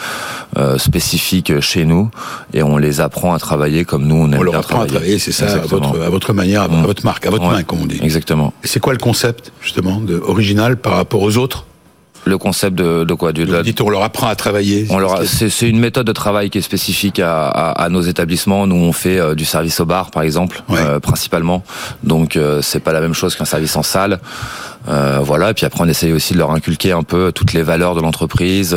euh 0.58 0.78
spécifique 0.78 1.60
chez 1.60 1.86
nous, 1.86 2.12
et 2.54 2.62
on 2.62 2.78
les 2.78 3.02
apprend 3.02 3.34
à 3.34 3.40
travailler 3.40 3.84
comme 3.84 4.06
nous 4.06 4.16
on 4.16 4.32
aime 4.32 4.40
on 4.40 4.44
leur 4.44 4.56
apprend 4.58 4.82
à 4.82 4.86
travailler, 4.86 5.18
c'est 5.18 5.32
ça, 5.32 5.52
à 5.52 5.58
votre, 5.58 6.00
à 6.02 6.10
votre, 6.10 6.34
manière, 6.34 6.62
à 6.64 6.68
votre 6.68 7.04
marque, 7.04 7.26
à 7.26 7.32
votre 7.32 7.46
main, 7.46 7.64
comme 7.64 7.82
on 7.82 7.86
dit. 7.88 8.00
Exactement. 8.04 8.54
Et 8.64 8.68
c'est 8.68 8.80
quoi 8.80 8.94
le 8.94 9.00
concept 9.00 9.52
justement 9.62 10.00
de, 10.00 10.18
original 10.18 10.78
par 10.78 10.94
rapport 10.94 11.22
aux 11.22 11.38
autres? 11.38 11.66
Le 12.26 12.38
concept 12.38 12.76
de, 12.76 13.04
de 13.04 13.14
quoi 13.14 13.32
du, 13.34 13.46
dites 13.64 13.82
on 13.82 13.90
leur 13.90 14.04
apprend 14.04 14.28
à 14.28 14.36
travailler. 14.36 14.88
On 14.90 14.98
leur, 14.98 15.24
c'est, 15.26 15.50
c'est 15.50 15.70
une 15.70 15.80
méthode 15.80 16.08
de 16.08 16.12
travail 16.12 16.50
qui 16.50 16.58
est 16.58 16.62
spécifique 16.62 17.20
à, 17.20 17.48
à, 17.48 17.84
à 17.84 17.90
nos 17.90 18.02
établissements. 18.02 18.66
Nous, 18.68 18.76
on 18.76 18.92
fait 18.92 19.20
euh, 19.20 19.36
du 19.36 19.46
service 19.46 19.80
au 19.80 19.86
bar, 19.86 20.10
par 20.12 20.24
exemple, 20.24 20.64
euh, 20.72 21.00
principalement. 21.00 21.64
Donc, 22.04 22.36
euh, 22.36 22.62
c'est 22.64 22.80
pas 22.80 22.94
la 22.94 23.02
même 23.02 23.14
chose 23.14 23.36
qu'un 23.36 23.46
service 23.46 23.76
en 23.76 23.84
salle. 23.84 24.20
Euh, 24.90 25.20
voilà. 25.22 25.52
Et 25.52 25.54
puis 25.54 25.66
après, 25.66 25.82
on 25.84 25.88
essaye 25.88 26.14
aussi 26.14 26.34
de 26.34 26.40
leur 26.40 26.52
inculquer 26.52 26.92
un 26.92 27.04
peu 27.04 27.32
toutes 27.32 27.54
les 27.54 27.64
valeurs 27.64 27.96
de 27.96 28.02
l'entreprise, 28.02 28.76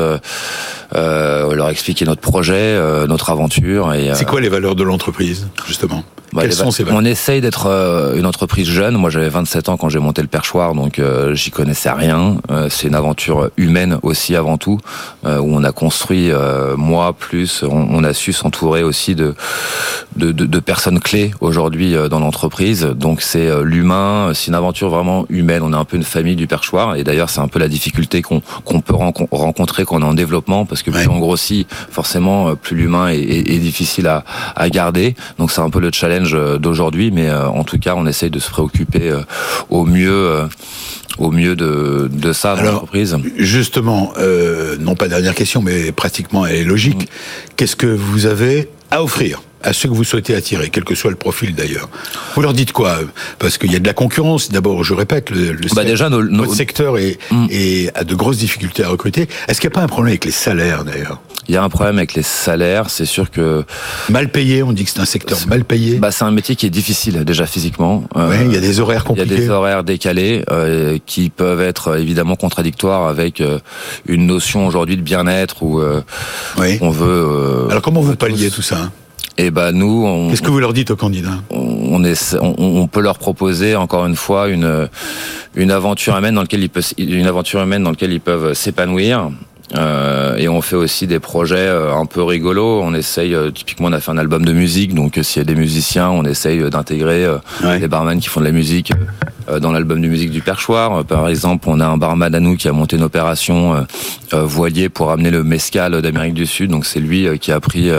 leur 0.94 1.68
expliquer 1.70 2.04
notre 2.04 2.20
projet, 2.20 2.78
notre 3.06 3.30
aventure. 3.30 3.94
Et 3.94 4.10
c'est 4.14 4.26
quoi 4.26 4.40
les 4.40 4.48
valeurs 4.48 4.74
de 4.74 4.84
l'entreprise, 4.84 5.48
justement? 5.66 6.04
Bah, 6.32 6.42
on 6.90 7.04
essaye 7.04 7.40
d'être 7.40 7.66
euh, 7.66 8.16
une 8.16 8.26
entreprise 8.26 8.68
jeune. 8.68 8.96
Moi, 8.96 9.10
j'avais 9.10 9.28
27 9.28 9.68
ans 9.68 9.76
quand 9.76 9.88
j'ai 9.88 9.98
monté 9.98 10.22
le 10.22 10.28
perchoir, 10.28 10.74
donc 10.74 10.98
euh, 10.98 11.34
j'y 11.34 11.50
connaissais 11.50 11.90
rien. 11.90 12.36
Euh, 12.50 12.68
c'est 12.70 12.88
une 12.88 12.94
aventure 12.94 13.50
humaine 13.56 13.98
aussi 14.02 14.36
avant 14.36 14.58
tout, 14.58 14.78
où 15.24 15.28
on 15.28 15.64
a 15.64 15.72
construit, 15.72 16.30
moi 16.76 17.12
plus, 17.12 17.62
on, 17.62 18.04
a 18.04 18.12
su 18.12 18.32
s'entourer 18.32 18.82
aussi 18.82 19.14
de 19.14 19.34
de, 20.16 20.32
de, 20.32 20.46
de, 20.46 20.58
personnes 20.58 21.00
clés 21.00 21.32
aujourd'hui 21.40 21.94
dans 22.10 22.20
l'entreprise. 22.20 22.82
Donc 22.82 23.20
c'est 23.22 23.48
l'humain, 23.62 24.32
c'est 24.34 24.48
une 24.48 24.54
aventure 24.54 24.88
vraiment 24.88 25.26
humaine. 25.28 25.62
On 25.62 25.72
est 25.72 25.76
un 25.76 25.84
peu 25.84 25.96
une 25.96 26.04
famille 26.04 26.36
du 26.36 26.46
perchoir, 26.46 26.96
et 26.96 27.04
d'ailleurs 27.04 27.30
c'est 27.30 27.40
un 27.40 27.48
peu 27.48 27.58
la 27.58 27.68
difficulté 27.68 28.22
qu'on 28.22 28.42
qu'on 28.64 28.80
peut 28.80 28.94
rencontrer 28.94 29.84
quand 29.84 29.96
on 29.96 30.02
est 30.02 30.04
en 30.04 30.14
développement, 30.14 30.64
parce 30.64 30.82
que 30.82 30.90
plus 30.90 31.08
on 31.08 31.18
grossit, 31.18 31.68
forcément, 31.90 32.54
plus 32.56 32.76
l'humain 32.76 33.08
est, 33.08 33.18
est, 33.18 33.50
est, 33.54 33.58
difficile 33.58 34.06
à, 34.06 34.24
à 34.56 34.70
garder. 34.70 35.14
Donc 35.38 35.50
c'est 35.50 35.60
un 35.60 35.70
peu 35.70 35.80
le 35.80 35.90
challenge 35.92 36.17
euh, 36.26 36.58
d'aujourd'hui, 36.58 37.10
mais 37.10 37.28
euh, 37.28 37.48
en 37.48 37.64
tout 37.64 37.78
cas, 37.78 37.94
on 37.96 38.06
essaye 38.06 38.30
de 38.30 38.38
se 38.38 38.50
préoccuper 38.50 39.10
euh, 39.10 39.20
au 39.70 39.84
mieux 39.84 40.48
au 41.18 41.32
mieux 41.32 41.56
de, 41.56 42.08
de 42.12 42.32
ça 42.32 42.54
dans 42.54 42.62
l'entreprise 42.62 43.16
Justement, 43.36 44.12
non 44.78 44.94
pas 44.94 45.08
dernière 45.08 45.34
question, 45.34 45.62
mais 45.62 45.90
pratiquement 45.92 46.46
elle 46.46 46.56
est 46.56 46.64
logique. 46.64 47.02
Mm. 47.02 47.54
Qu'est-ce 47.56 47.76
que 47.76 47.86
vous 47.86 48.26
avez 48.26 48.68
à 48.90 49.02
offrir? 49.02 49.40
À 49.62 49.72
ceux 49.72 49.88
que 49.88 49.94
vous 49.94 50.04
souhaitez 50.04 50.34
attirer, 50.34 50.70
quel 50.70 50.84
que 50.84 50.94
soit 50.94 51.10
le 51.10 51.16
profil 51.16 51.54
d'ailleurs. 51.54 51.88
Vous 52.34 52.42
leur 52.42 52.52
dites 52.52 52.72
quoi? 52.72 52.98
Parce 53.38 53.58
qu'il 53.58 53.72
y 53.72 53.76
a 53.76 53.78
de 53.78 53.86
la 53.86 53.94
concurrence. 53.94 54.50
D'abord, 54.50 54.84
je 54.84 54.94
répète, 54.94 55.30
le, 55.30 55.56
bah 55.74 55.84
déjà, 55.84 56.08
notre 56.08 56.54
secteur 56.54 56.98
est, 56.98 57.18
mm. 57.30 57.46
est, 57.50 57.96
a 57.96 58.04
de 58.04 58.14
grosses 58.14 58.38
difficultés 58.38 58.84
à 58.84 58.88
recruter. 58.88 59.28
Est-ce 59.48 59.60
qu'il 59.60 59.68
n'y 59.68 59.74
a 59.74 59.78
pas 59.78 59.82
un 59.82 59.88
problème 59.88 60.12
avec 60.12 60.24
les 60.24 60.30
salaires 60.30 60.84
d'ailleurs? 60.84 61.20
Il 61.48 61.54
y 61.54 61.56
a 61.56 61.62
un 61.62 61.70
problème 61.70 61.96
avec 61.96 62.12
les 62.12 62.22
salaires, 62.22 62.90
c'est 62.90 63.06
sûr 63.06 63.30
que 63.30 63.64
mal 64.10 64.28
payé, 64.28 64.62
on 64.62 64.72
dit 64.72 64.84
que 64.84 64.90
c'est 64.90 65.00
un 65.00 65.06
secteur 65.06 65.38
mal 65.48 65.64
payé. 65.64 65.96
Bah 65.96 66.10
c'est 66.10 66.24
un 66.24 66.30
métier 66.30 66.56
qui 66.56 66.66
est 66.66 66.70
difficile 66.70 67.24
déjà 67.24 67.46
physiquement. 67.46 68.04
Euh, 68.16 68.44
il 68.44 68.52
y 68.52 68.56
a 68.56 68.60
des 68.60 68.80
horaires 68.80 69.04
compliqués. 69.04 69.30
Il 69.30 69.32
y 69.32 69.36
a 69.36 69.40
des 69.44 69.48
horaires 69.48 69.82
décalés 69.82 70.44
euh, 70.50 70.98
qui 71.06 71.30
peuvent 71.30 71.62
être 71.62 71.98
évidemment 71.98 72.36
contradictoires 72.36 73.08
avec 73.08 73.40
euh, 73.40 73.60
une 74.06 74.26
notion 74.26 74.66
aujourd'hui 74.66 74.98
de 74.98 75.02
bien-être 75.02 75.62
où 75.62 75.80
oui. 76.58 76.78
on 76.82 76.90
veut. 76.90 77.66
Alors 77.70 77.82
comment 77.82 78.02
vous 78.02 78.14
palliez 78.14 78.50
tout 78.50 78.62
ça 78.62 78.76
hein? 78.76 78.92
Et 79.40 79.46
eh 79.46 79.50
ben 79.52 79.70
nous, 79.70 80.04
on, 80.04 80.28
qu'est-ce 80.28 80.42
que 80.42 80.50
vous 80.50 80.58
leur 80.58 80.72
dites 80.72 80.90
aux 80.90 80.96
candidats 80.96 81.38
on, 81.50 82.02
est, 82.02 82.36
on, 82.40 82.56
on, 82.58 82.88
peut 82.88 83.00
leur 83.00 83.18
proposer 83.18 83.76
encore 83.76 84.04
une 84.04 84.16
fois 84.16 84.48
une 84.48 84.88
une 85.54 85.70
aventure 85.70 86.16
humaine 86.16 86.34
dans 86.34 86.40
laquelle 86.40 86.62
ils 86.64 86.68
peuvent 86.68 86.92
une 86.98 87.26
aventure 87.26 87.62
humaine 87.62 87.84
dans 87.84 87.90
laquelle 87.90 88.12
ils 88.12 88.20
peuvent 88.20 88.52
s'épanouir. 88.54 89.30
Euh, 89.76 90.27
et 90.38 90.48
on 90.48 90.62
fait 90.62 90.76
aussi 90.76 91.06
des 91.06 91.18
projets 91.18 91.56
euh, 91.56 91.94
un 91.94 92.06
peu 92.06 92.22
rigolos. 92.22 92.80
On 92.82 92.94
essaye, 92.94 93.34
euh, 93.34 93.50
typiquement, 93.50 93.88
on 93.88 93.92
a 93.92 94.00
fait 94.00 94.12
un 94.12 94.18
album 94.18 94.44
de 94.44 94.52
musique, 94.52 94.94
donc 94.94 95.18
s'il 95.22 95.40
y 95.40 95.42
a 95.42 95.44
des 95.44 95.56
musiciens, 95.56 96.08
on 96.10 96.24
essaye 96.24 96.70
d'intégrer 96.70 97.26
les 97.80 97.88
barman 97.88 98.18
qui 98.20 98.28
font 98.28 98.40
de 98.40 98.44
la 98.46 98.52
musique 98.52 98.92
dans 99.60 99.72
l'album 99.72 100.00
de 100.00 100.08
musique 100.08 100.30
du 100.30 100.42
perchoir. 100.42 101.04
Par 101.04 101.28
exemple, 101.28 101.68
on 101.68 101.80
a 101.80 101.86
un 101.86 101.96
barman 101.96 102.34
à 102.34 102.40
nous 102.40 102.56
qui 102.56 102.68
a 102.68 102.72
monté 102.72 102.96
une 102.96 103.02
opération 103.02 103.86
voilier 104.32 104.88
pour 104.88 105.10
amener 105.10 105.30
le 105.30 105.42
mescal 105.42 106.00
d'Amérique 106.02 106.34
du 106.34 106.46
Sud. 106.46 106.70
Donc 106.70 106.86
c'est 106.86 107.00
lui 107.00 107.26
qui 107.38 107.50
a 107.50 107.60
pris 107.60 107.90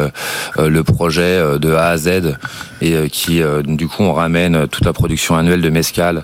le 0.58 0.84
projet 0.84 1.58
de 1.60 1.74
A 1.74 1.88
à 1.88 1.98
Z 1.98 2.36
et 2.82 3.10
qui, 3.10 3.42
du 3.64 3.88
coup, 3.88 4.04
on 4.04 4.14
ramène 4.14 4.68
toute 4.68 4.86
la 4.86 4.94
production 4.94 5.36
annuelle 5.36 5.62
de 5.62 5.70
mescal 5.70 6.24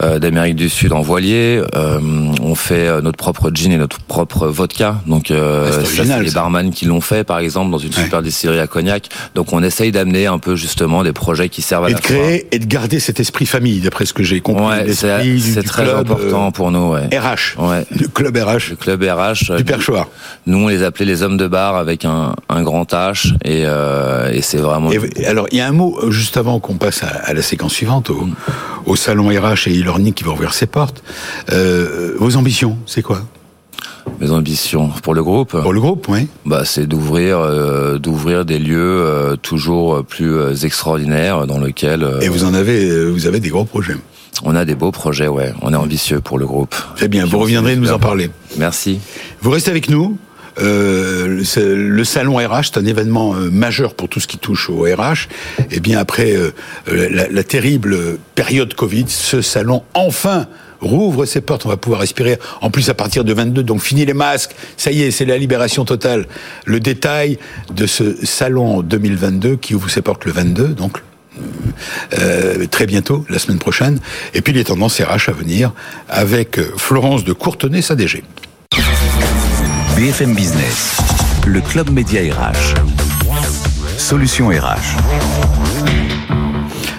d'Amérique 0.00 0.56
du 0.56 0.70
Sud 0.70 0.92
en 0.92 1.02
voilier. 1.02 1.62
on 1.74 2.54
fait 2.54 3.02
notre 3.02 3.18
propre 3.18 3.50
gin 3.52 3.72
et 3.72 3.78
notre 3.78 4.00
propre 4.00 4.46
vodka. 4.48 4.96
Donc 5.06 5.27
euh, 5.30 5.84
c'est 5.84 6.04
les 6.22 6.30
barman 6.30 6.70
qui 6.70 6.84
l'ont 6.84 7.00
fait 7.00 7.24
par 7.24 7.38
exemple 7.38 7.70
dans 7.70 7.78
une 7.78 7.92
super 7.92 8.22
distillerie 8.22 8.60
à 8.60 8.66
Cognac. 8.66 9.08
Donc 9.34 9.52
on 9.52 9.62
essaye 9.62 9.92
d'amener 9.92 10.26
un 10.26 10.38
peu 10.38 10.56
justement 10.56 11.02
des 11.02 11.12
projets 11.12 11.48
qui 11.48 11.62
servent 11.62 11.86
à 11.86 11.90
et 11.90 11.94
de 11.94 12.00
créer 12.00 12.46
et 12.52 12.58
de 12.58 12.66
garder 12.66 13.00
cet 13.00 13.20
esprit 13.20 13.46
famille 13.46 13.80
d'après 13.80 14.06
ce 14.06 14.12
que 14.12 14.22
j'ai 14.22 14.40
compris. 14.40 14.64
Ouais, 14.66 14.92
c'est 14.92 15.62
très 15.62 15.90
important 15.90 16.48
euh, 16.48 16.50
pour 16.50 16.70
nous. 16.70 16.92
Ouais. 16.92 17.06
RH. 17.16 17.58
Ouais. 17.58 17.84
Le 17.90 18.08
club 18.08 18.36
RH. 18.36 18.70
Le 18.70 18.76
club 18.76 19.02
RH. 19.02 19.56
Du 19.56 19.64
perchoir. 19.64 20.08
Nous 20.46 20.58
on 20.58 20.68
les 20.68 20.82
appelait 20.82 21.06
les 21.06 21.22
hommes 21.22 21.36
de 21.36 21.46
bar 21.46 21.76
avec 21.76 22.04
un, 22.04 22.34
un 22.48 22.62
grand 22.62 22.92
H 22.92 23.34
et, 23.44 23.64
euh, 23.64 24.30
et 24.32 24.42
c'est 24.42 24.58
vraiment. 24.58 24.90
Et, 24.90 25.26
alors 25.26 25.46
il 25.50 25.58
y 25.58 25.60
a 25.60 25.66
un 25.66 25.72
mot 25.72 25.98
euh, 26.02 26.10
juste 26.10 26.36
avant 26.36 26.60
qu'on 26.60 26.74
passe 26.74 27.02
à, 27.02 27.32
la 27.32 27.42
séquence 27.42 27.74
suivante 27.74 28.10
au, 28.10 28.28
au 28.86 28.96
salon 28.96 29.28
RH 29.28 29.68
et 29.68 29.80
e-learning 29.80 30.12
qui 30.12 30.24
va 30.24 30.32
ouvrir 30.32 30.54
ses 30.54 30.66
portes. 30.66 31.02
Euh, 31.52 32.14
vos 32.18 32.36
ambitions, 32.36 32.78
c'est 32.86 33.02
quoi? 33.02 33.22
Mes 34.20 34.30
ambitions 34.30 34.88
pour 35.02 35.14
le 35.14 35.22
groupe. 35.22 35.50
Pour 35.60 35.72
le 35.72 35.80
groupe, 35.80 36.06
oui. 36.08 36.26
Bah, 36.46 36.62
c'est 36.64 36.86
d'ouvrir, 36.86 37.38
euh, 37.38 37.98
d'ouvrir 37.98 38.44
des 38.44 38.58
lieux 38.58 38.76
euh, 39.02 39.36
toujours 39.36 40.04
plus 40.04 40.32
euh, 40.34 40.54
extraordinaires 40.54 41.46
dans 41.46 41.60
lesquels. 41.60 42.02
euh, 42.02 42.20
Et 42.20 42.28
vous 42.28 42.44
en 42.44 42.54
avez, 42.54 43.06
vous 43.10 43.26
avez 43.26 43.40
des 43.40 43.48
gros 43.50 43.64
projets. 43.64 43.96
On 44.44 44.54
a 44.54 44.64
des 44.64 44.74
beaux 44.74 44.92
projets, 44.92 45.28
ouais. 45.28 45.52
On 45.62 45.72
est 45.72 45.76
ambitieux 45.76 46.20
pour 46.20 46.38
le 46.38 46.46
groupe. 46.46 46.74
Très 46.96 47.08
bien, 47.08 47.22
Puis 47.22 47.32
vous 47.32 47.38
reviendrez 47.38 47.76
nous 47.76 47.90
en 47.90 47.98
parler. 47.98 48.30
Merci. 48.56 49.00
Vous 49.40 49.50
restez 49.50 49.70
avec 49.70 49.88
nous. 49.88 50.16
Euh, 50.60 51.40
le, 51.56 52.04
salon 52.04 52.36
RH, 52.36 52.64
c'est 52.72 52.78
un 52.78 52.84
événement 52.84 53.34
euh, 53.36 53.48
majeur 53.50 53.94
pour 53.94 54.08
tout 54.08 54.18
ce 54.18 54.26
qui 54.26 54.38
touche 54.38 54.70
au 54.70 54.82
RH. 54.82 55.28
Et 55.70 55.78
bien 55.78 55.98
après 55.98 56.34
euh, 56.34 56.50
la, 56.90 57.28
la 57.28 57.42
terrible 57.44 58.18
période 58.34 58.74
Covid, 58.74 59.04
ce 59.06 59.40
salon 59.40 59.82
enfin 59.94 60.46
rouvre 60.80 61.24
ses 61.24 61.40
portes. 61.40 61.66
On 61.66 61.68
va 61.68 61.76
pouvoir 61.76 62.00
respirer. 62.00 62.38
En 62.60 62.70
plus 62.70 62.88
à 62.90 62.94
partir 62.94 63.24
de 63.24 63.32
22, 63.32 63.62
donc 63.62 63.80
fini 63.80 64.04
les 64.04 64.14
masques. 64.14 64.54
Ça 64.76 64.90
y 64.90 65.02
est, 65.02 65.10
c'est 65.10 65.24
la 65.24 65.38
libération 65.38 65.84
totale. 65.84 66.26
Le 66.64 66.80
détail 66.80 67.38
de 67.74 67.86
ce 67.86 68.24
salon 68.24 68.82
2022 68.82 69.56
qui 69.56 69.74
ouvre 69.74 69.90
ses 69.90 70.02
portes 70.02 70.24
le 70.24 70.32
22, 70.32 70.68
donc 70.68 70.98
euh, 72.18 72.66
très 72.66 72.86
bientôt, 72.86 73.24
la 73.28 73.38
semaine 73.38 73.58
prochaine. 73.58 74.00
Et 74.34 74.40
puis 74.40 74.52
les 74.52 74.64
tendances 74.64 75.00
RH 75.00 75.28
à 75.28 75.32
venir 75.32 75.72
avec 76.08 76.58
euh, 76.58 76.72
Florence 76.76 77.24
de 77.24 77.32
Courtenay, 77.32 77.82
sa 77.82 77.94
DG. 77.94 78.24
BFM 79.96 80.34
Business, 80.34 80.96
le 81.46 81.60
club 81.60 81.90
média 81.90 82.20
RH. 82.22 82.74
Solution 83.96 84.48
RH. 84.48 85.77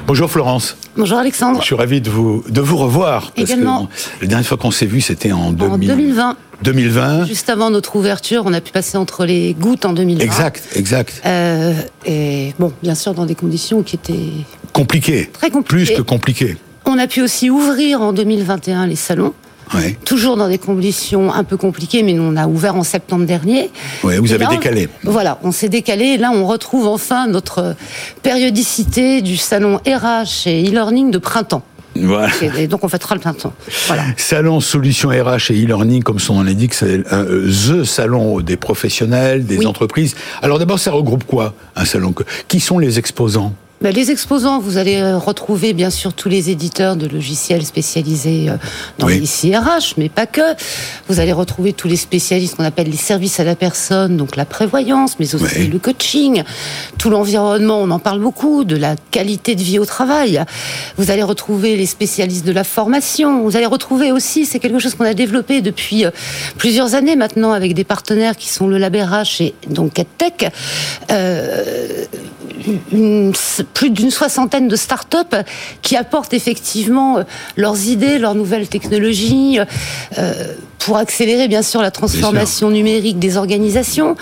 Bonjour 0.10 0.32
Florence. 0.32 0.76
Bonjour 0.98 1.20
Alexandre. 1.20 1.60
Je 1.62 1.66
suis 1.68 1.76
ravi 1.76 2.02
de 2.02 2.10
vous, 2.10 2.44
de 2.50 2.62
vous 2.62 2.78
revoir. 2.78 3.32
Parce 3.32 3.52
Également. 3.52 3.86
que 3.86 4.22
la 4.24 4.28
dernière 4.28 4.48
fois 4.48 4.58
qu'on 4.58 4.72
s'est 4.72 4.88
vu, 4.88 5.02
c'était 5.02 5.32
en, 5.32 5.50
En 5.50 5.52
2000 5.52 5.88
2020, 5.88 6.36
2020. 6.64 7.26
juste 7.26 7.48
avant 7.48 7.70
notre 7.70 7.96
ouverture, 7.96 8.42
on 8.48 8.54
a 8.54 8.60
pu 8.60 8.72
passer 8.72 8.98
entre 8.98 9.24
les 9.28 9.54
gouttes 9.54 9.86
en 9.86 9.94
2020. 9.94 10.24
Exact, 10.24 10.68
exact. 10.76 11.22
Euh, 11.28 11.76
et 12.08 12.56
bon, 12.58 12.74
bien 12.82 12.96
sûr, 12.96 13.14
dans 13.14 13.28
des 13.28 13.36
conditions 13.36 13.84
qui 13.84 13.98
étaient 13.98 14.32
Compliqué. 14.74 15.30
très 15.32 15.52
compliquées. 15.52 15.86
Plus 15.86 15.96
que 15.96 16.02
compliqué. 16.02 16.58
On 16.88 16.98
a 16.98 17.06
pu 17.06 17.22
aussi 17.22 17.52
ouvrir 17.52 18.02
en 18.02 18.12
2021 18.12 18.88
les 18.88 18.96
salons. 18.96 19.36
Ouais. 19.74 19.98
Toujours 20.06 20.36
dans 20.38 20.48
des 20.50 20.58
conditions 20.58 21.32
un 21.34 21.44
peu 21.44 21.56
compliquées, 21.58 22.02
mais 22.04 22.14
nous, 22.14 22.24
on 22.24 22.36
a 22.36 22.48
ouvert 22.48 22.76
en 22.76 22.84
septembre 22.84 23.26
dernier. 23.26 23.70
Ouais, 24.04 24.18
vous 24.18 24.32
Et 24.32 24.36
avez 24.36 24.46
là, 24.46 24.50
on- 24.52 24.56
décalé. 24.56 24.90
Voilà, 25.04 25.38
on 25.44 25.52
s'est 25.52 25.70
décalé. 25.70 26.06
Et 26.06 26.18
là, 26.18 26.32
on 26.34 26.46
retrouve 26.48 26.88
enfin 26.88 27.28
notre 27.28 27.76
périodicité 28.24 29.22
du 29.22 29.38
salon 29.38 29.78
RH 29.86 30.48
et 30.48 30.68
e-learning 30.70 31.12
de 31.12 31.18
printemps. 31.18 31.64
Voilà. 31.96 32.30
Et 32.58 32.68
donc, 32.68 32.84
on 32.84 32.88
fêtera 32.88 33.16
le 33.16 33.22
printemps. 33.22 33.52
Voilà. 33.88 34.04
Salon 34.16 34.60
Solutions 34.60 35.10
RH 35.10 35.52
et 35.52 35.64
e-learning, 35.66 36.04
comme 36.04 36.20
son 36.20 36.36
nom 36.36 36.44
l'indique, 36.44 36.74
c'est 36.74 37.02
un, 37.12 37.26
euh, 37.26 37.50
the 37.50 37.84
salon 37.84 38.40
des 38.42 38.56
professionnels, 38.58 39.46
des 39.46 39.58
Oui. 39.58 39.66
entreprises. 39.66 40.16
Alors 40.42 40.60
d'abord, 40.60 40.80
ça 40.80 40.92
regroupe 40.92 41.24
quoi 41.26 41.54
un 41.76 41.86
salon 41.86 42.14
Qui 42.48 42.60
sont 42.60 42.78
les 42.80 43.00
exposants? 43.00 43.54
Ben, 43.82 43.94
les 43.94 44.12
exposants, 44.12 44.60
vous 44.60 44.78
allez 44.78 44.98
euh, 44.98 45.18
retrouver 45.18 45.72
bien 45.72 45.90
sûr 45.90 46.12
tous 46.14 46.28
les 46.28 46.50
éditeurs 46.50 46.98
de 46.98 47.08
logiciels 47.08 47.66
spécialisés 47.66 48.50
euh, 48.50 48.58
dans 48.98 49.08
Oui. 49.08 49.22
les 49.22 49.26
CRH, 49.52 49.94
mais 49.96 50.10
pas 50.10 50.26
que. 50.26 50.42
Vous 51.08 51.22
allez 51.22 51.32
retrouver 51.32 51.72
tous 51.72 51.88
les 51.88 51.96
spécialistes 51.96 52.58
qu'on 52.58 52.66
appelle 52.66 52.90
les 52.90 52.98
services 52.98 53.40
à 53.40 53.46
la 53.46 53.56
personne, 53.56 54.18
donc 54.18 54.36
la 54.36 54.44
prévoyance, 54.44 55.16
mais 55.18 55.34
aussi 55.34 55.46
Oui. 55.60 55.68
le 55.68 55.80
coaching, 55.80 56.44
tout 56.98 57.10
l'environnement, 57.10 57.80
on 57.82 57.90
en 57.92 58.00
parle 58.00 58.20
beaucoup, 58.20 58.66
de 58.66 58.76
la 58.76 58.98
qualité 59.12 59.56
de 59.56 59.62
vie 59.62 59.80
au 59.80 59.86
travail. 59.86 60.44
Vous 60.98 61.10
allez 61.10 61.24
retrouver 61.24 61.78
les 61.78 61.86
spécialistes 61.86 62.46
de 62.46 62.52
la 62.52 62.66
formation. 62.66 63.44
Vous 63.44 63.56
allez 63.56 63.66
retrouver 63.66 64.12
aussi, 64.12 64.46
c'est 64.46 64.60
quelque 64.60 64.80
chose 64.80 64.96
qu'on 64.96 65.06
a 65.06 65.14
développé 65.14 65.62
depuis 65.62 66.04
euh, 66.06 66.12
plusieurs 66.58 66.96
années 66.96 67.16
maintenant 67.16 67.54
avec 67.54 67.74
des 67.76 67.86
partenaires 67.86 68.36
qui 68.36 68.50
sont 68.50 68.68
le 68.68 68.78
Lab 68.78 68.94
RH 68.98 69.40
et 69.40 69.54
donc 69.70 69.98
EdTech. 70.00 70.52
Euh, 71.12 72.04
une- 72.92 73.34
plus 73.74 73.90
d'une 73.90 74.12
soixantaine 74.12 74.68
de 74.68 74.76
start-up 74.76 75.36
qui 75.82 75.96
apportent 75.96 76.34
effectivement 76.34 77.18
euh, 77.18 77.24
leurs 77.58 77.88
idées, 77.88 78.18
leurs 78.20 78.36
nouvelles 78.36 78.68
technologies 78.68 79.60
euh, 80.18 80.34
pour 80.80 80.98
accélérer 80.98 81.48
bien 81.48 81.62
sûr 81.62 81.82
la 81.82 81.92
transformation 81.92 82.70
numérique 82.70 83.20
des 83.20 83.38
organisations. 83.38 84.16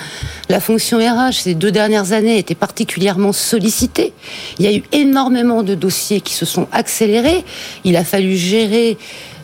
La 0.49 0.59
fonction 0.59 0.97
RH 0.97 1.33
ces 1.43 1.53
deux 1.55 1.71
dernières 1.71 2.11
années 2.13 2.37
était 2.37 2.55
particulièrement 2.55 3.31
sollicitée. 3.33 4.13
Il 4.59 4.65
y 4.65 4.67
a 4.67 4.73
eu 4.73 4.83
énormément 4.91 5.63
de 5.63 5.75
dossiers 5.75 6.21
qui 6.21 6.33
se 6.33 6.45
sont 6.45 6.67
accélérés. 6.71 7.45
Il 7.83 7.95
a 7.95 8.03
fallu 8.03 8.35
gérer 8.35 8.97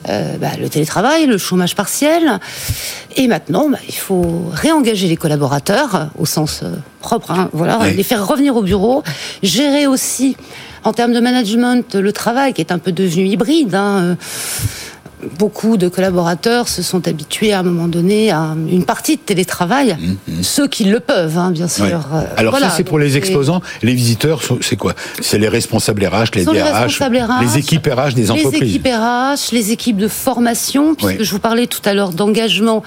euh, 0.10 0.38
bah, 0.38 0.50
le 0.60 0.70
télétravail, 0.70 1.26
le 1.26 1.38
chômage 1.38 1.76
partiel. 1.76 2.40
Et 3.16 3.28
maintenant, 3.28 3.70
bah, 3.70 3.78
il 3.88 3.94
faut 3.96 4.50
réengager 4.52 5.08
les 5.08 5.18
collaborateurs 5.18 5.96
euh, 5.96 6.04
au 6.18 6.26
sens 6.26 6.62
euh, 6.64 6.76
propre, 7.00 7.32
hein, 7.32 7.50
voilà, 7.54 7.80
Oui. 7.82 7.94
les 7.96 8.04
faire 8.04 8.26
revenir 8.28 8.56
au 8.56 8.62
bureau, 8.62 9.04
gérer 9.44 9.88
aussi 9.88 10.36
en 10.84 10.94
termes 10.94 11.14
de 11.14 11.20
management 11.20 11.96
le 11.96 12.12
travail 12.12 12.54
qui 12.54 12.62
est 12.62 12.72
un 12.72 12.78
peu 12.80 12.92
devenu 12.92 13.26
hybride. 13.26 13.74
hein, 13.76 14.18
Beaucoup 15.38 15.78
de 15.78 15.88
collaborateurs 15.88 16.68
se 16.68 16.82
sont 16.82 17.08
habitués 17.08 17.54
à 17.54 17.60
un 17.60 17.64
moment 17.64 17.88
donné 17.88 18.32
à 18.32 18.56
une 18.70 18.86
partie 18.86 19.16
de 19.16 19.22
télétravail, 19.22 19.98
ceux 20.42 20.68
qui 20.68 20.86
le 20.86 21.00
peuvent, 21.00 21.38
hein, 21.38 21.52
bien 21.52 21.68
sûr. 21.68 21.86
Ouais. 21.86 21.94
Euh, 21.94 22.24
Alors 22.38 22.52
voilà, 22.52 22.70
ça, 22.70 22.78
c'est 22.78 22.84
pour 22.84 23.00
les 23.00 23.18
exposants. 23.18 23.62
Les 23.82 23.94
visiteurs, 23.94 24.42
c'est 24.62 24.76
quoi? 24.76 24.94
C'est 25.22 25.38
les 25.38 25.48
responsables 25.50 26.06
RH, 26.06 26.36
les 26.36 26.46
les 26.46 26.46
DRH, 26.46 26.84
responsables 26.84 27.18
RH, 27.18 27.42
les 27.42 27.58
équipes 27.58 27.88
RH 27.88 28.14
des 28.14 28.32
entreprises. 28.32 28.62
Les 28.62 28.68
équipes 28.68 28.88
RH, 28.88 29.52
les 29.52 29.72
équipes 29.72 29.98
de 29.98 30.08
formation, 30.08 30.96
puisque 30.96 31.24
je 31.24 31.32
vous 31.32 31.40
parlais 31.40 31.68
tout 31.68 31.82
à 31.86 31.94
l'heure 31.94 32.12
d'engagement, 32.12 32.84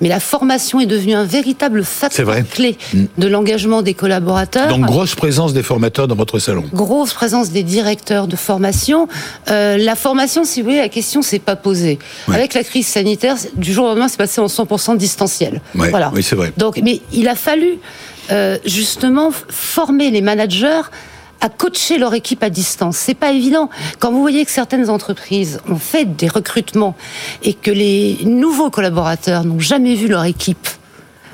mais 0.00 0.08
la 0.08 0.20
formation 0.20 0.80
est 0.80 0.86
devenue 0.86 1.14
un 1.14 1.24
véritable 1.24 1.84
facteur 1.84 2.28
clé 2.50 2.76
de 3.18 3.26
l'engagement 3.28 3.82
des 3.82 3.94
collaborateurs. 3.94 4.68
Donc 4.68 4.86
grosse 4.86 5.14
présence 5.14 5.52
des 5.52 5.62
formateurs 5.62 6.08
dans 6.08 6.14
votre 6.14 6.38
salon. 6.38 6.64
grosse 6.72 7.12
présence 7.14 7.50
des 7.50 7.62
directeurs 7.62 8.26
de 8.26 8.36
formation. 8.36 9.08
Euh, 9.50 9.76
la 9.78 9.94
formation, 9.94 10.44
si 10.44 10.60
vous 10.60 10.68
voulez, 10.68 10.80
la 10.80 10.88
question 10.88 11.22
s'est 11.22 11.38
pas 11.38 11.56
posée. 11.56 11.98
Ouais. 12.28 12.34
Avec 12.36 12.54
la 12.54 12.64
crise 12.64 12.86
sanitaire, 12.86 13.36
du 13.54 13.72
jour 13.72 13.84
au 13.84 13.88
lendemain, 13.88 14.08
c'est 14.08 14.16
passé 14.18 14.40
en 14.40 14.46
100% 14.46 14.96
distanciel. 14.96 15.60
Ouais, 15.74 15.90
Voilà. 15.90 16.10
oui, 16.14 16.22
c'est 16.22 16.36
vrai. 16.36 16.52
Donc, 16.56 16.80
mais 16.82 17.00
il 17.12 17.28
a 17.28 17.34
fallu 17.34 17.78
euh, 18.30 18.58
justement 18.64 19.30
former 19.48 20.10
les 20.10 20.20
managers 20.20 20.82
à 21.40 21.48
coacher 21.48 21.98
leur 21.98 22.14
équipe 22.14 22.42
à 22.42 22.50
distance. 22.50 22.96
C'est 22.96 23.14
pas 23.14 23.32
évident. 23.32 23.70
Quand 23.98 24.10
vous 24.10 24.20
voyez 24.20 24.44
que 24.44 24.50
certaines 24.50 24.90
entreprises 24.90 25.60
ont 25.68 25.78
fait 25.78 26.04
des 26.04 26.28
recrutements 26.28 26.96
et 27.42 27.54
que 27.54 27.70
les 27.70 28.18
nouveaux 28.24 28.70
collaborateurs 28.70 29.44
n'ont 29.44 29.60
jamais 29.60 29.94
vu 29.94 30.08
leur 30.08 30.24
équipe, 30.24 30.68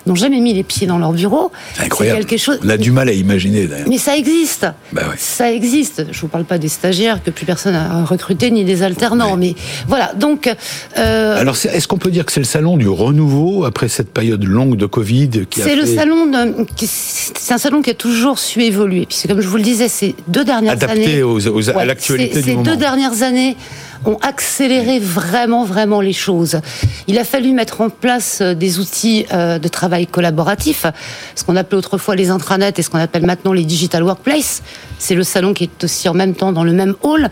n'ont 0.06 0.14
jamais 0.14 0.40
mis 0.40 0.52
les 0.54 0.62
pieds 0.62 0.86
dans 0.86 0.98
leur 0.98 1.12
bureau, 1.12 1.52
C'est 1.76 1.84
incroyable. 1.84 2.24
quelque 2.24 2.38
chose. 2.40 2.58
On 2.64 2.68
a 2.68 2.76
du 2.76 2.90
mal 2.90 3.08
à 3.08 3.12
imaginer 3.12 3.66
d'ailleurs. 3.66 3.88
Mais 3.88 3.98
ça 3.98 4.16
existe. 4.16 4.66
Bah. 4.92 5.02
Ça 5.16 5.52
existe. 5.52 6.06
Je 6.10 6.20
vous 6.20 6.28
parle 6.28 6.44
pas 6.44 6.58
des 6.58 6.68
stagiaires 6.68 7.22
que 7.22 7.30
plus 7.30 7.46
personne 7.46 7.72
n'a 7.74 8.04
recruté 8.04 8.50
ni 8.50 8.64
des 8.64 8.82
alternants, 8.82 9.36
mais 9.36 9.54
voilà. 9.88 10.12
Donc, 10.14 10.52
euh, 10.98 11.40
Alors, 11.40 11.56
est-ce 11.56 11.86
qu'on 11.88 11.98
peut 11.98 12.10
dire 12.10 12.24
que 12.26 12.32
c'est 12.32 12.40
le 12.40 12.46
salon 12.46 12.76
du 12.76 12.88
renouveau 12.88 13.64
après 13.64 13.88
cette 13.88 14.12
période 14.12 14.44
longue 14.44 14.76
de 14.76 14.86
Covid 14.86 15.30
a 15.42 15.44
c'est 15.64 15.76
le 15.76 15.86
salon. 15.86 16.26
de- 16.26 16.66
C'est 16.78 17.52
un 17.52 17.58
salon 17.58 17.82
qui 17.82 17.90
a 17.90 17.94
toujours 17.94 18.38
su 18.38 18.62
évoluer. 18.62 19.06
Puisque, 19.06 19.28
comme 19.28 19.40
je 19.40 19.48
vous 19.48 19.56
le 19.56 19.62
disais, 19.62 19.88
ces 19.88 20.14
deux 20.28 20.44
dernières 20.44 20.72
adapté 20.72 21.04
années, 21.04 21.22
aux, 21.22 21.38
aux- 21.48 21.68
à 21.70 21.84
l'actualité 21.84 22.34
ces- 22.34 22.40
du 22.40 22.44
Ces 22.46 22.50
moment 22.56 22.62
deux 22.64 22.76
dernières 22.76 23.22
années 23.22 23.56
ont 24.04 24.18
accéléré 24.20 24.98
vraiment, 24.98 25.64
vraiment 25.64 26.00
les 26.00 26.12
choses. 26.12 26.60
Il 27.06 27.18
a 27.18 27.24
fallu 27.24 27.52
mettre 27.52 27.80
en 27.82 27.88
place 27.88 28.38
euh, 28.40 28.52
des 28.54 28.80
outils 28.80 29.26
euh, 29.32 29.60
de 29.60 29.68
travail 29.68 29.91
collaboratif, 30.10 30.86
ce 31.34 31.44
qu'on 31.44 31.56
appelait 31.56 31.78
autrefois 31.78 32.16
les 32.16 32.30
intranets 32.30 32.72
et 32.76 32.82
ce 32.82 32.90
qu'on 32.90 32.98
appelle 32.98 33.26
maintenant 33.26 33.52
les 33.52 33.64
digital 33.64 34.02
workplace. 34.02 34.62
C'est 34.98 35.14
le 35.14 35.24
salon 35.24 35.52
qui 35.52 35.64
est 35.64 35.84
aussi 35.84 36.08
en 36.08 36.14
même 36.14 36.34
temps 36.34 36.52
dans 36.52 36.64
le 36.64 36.72
même 36.72 36.94
hall. 37.02 37.28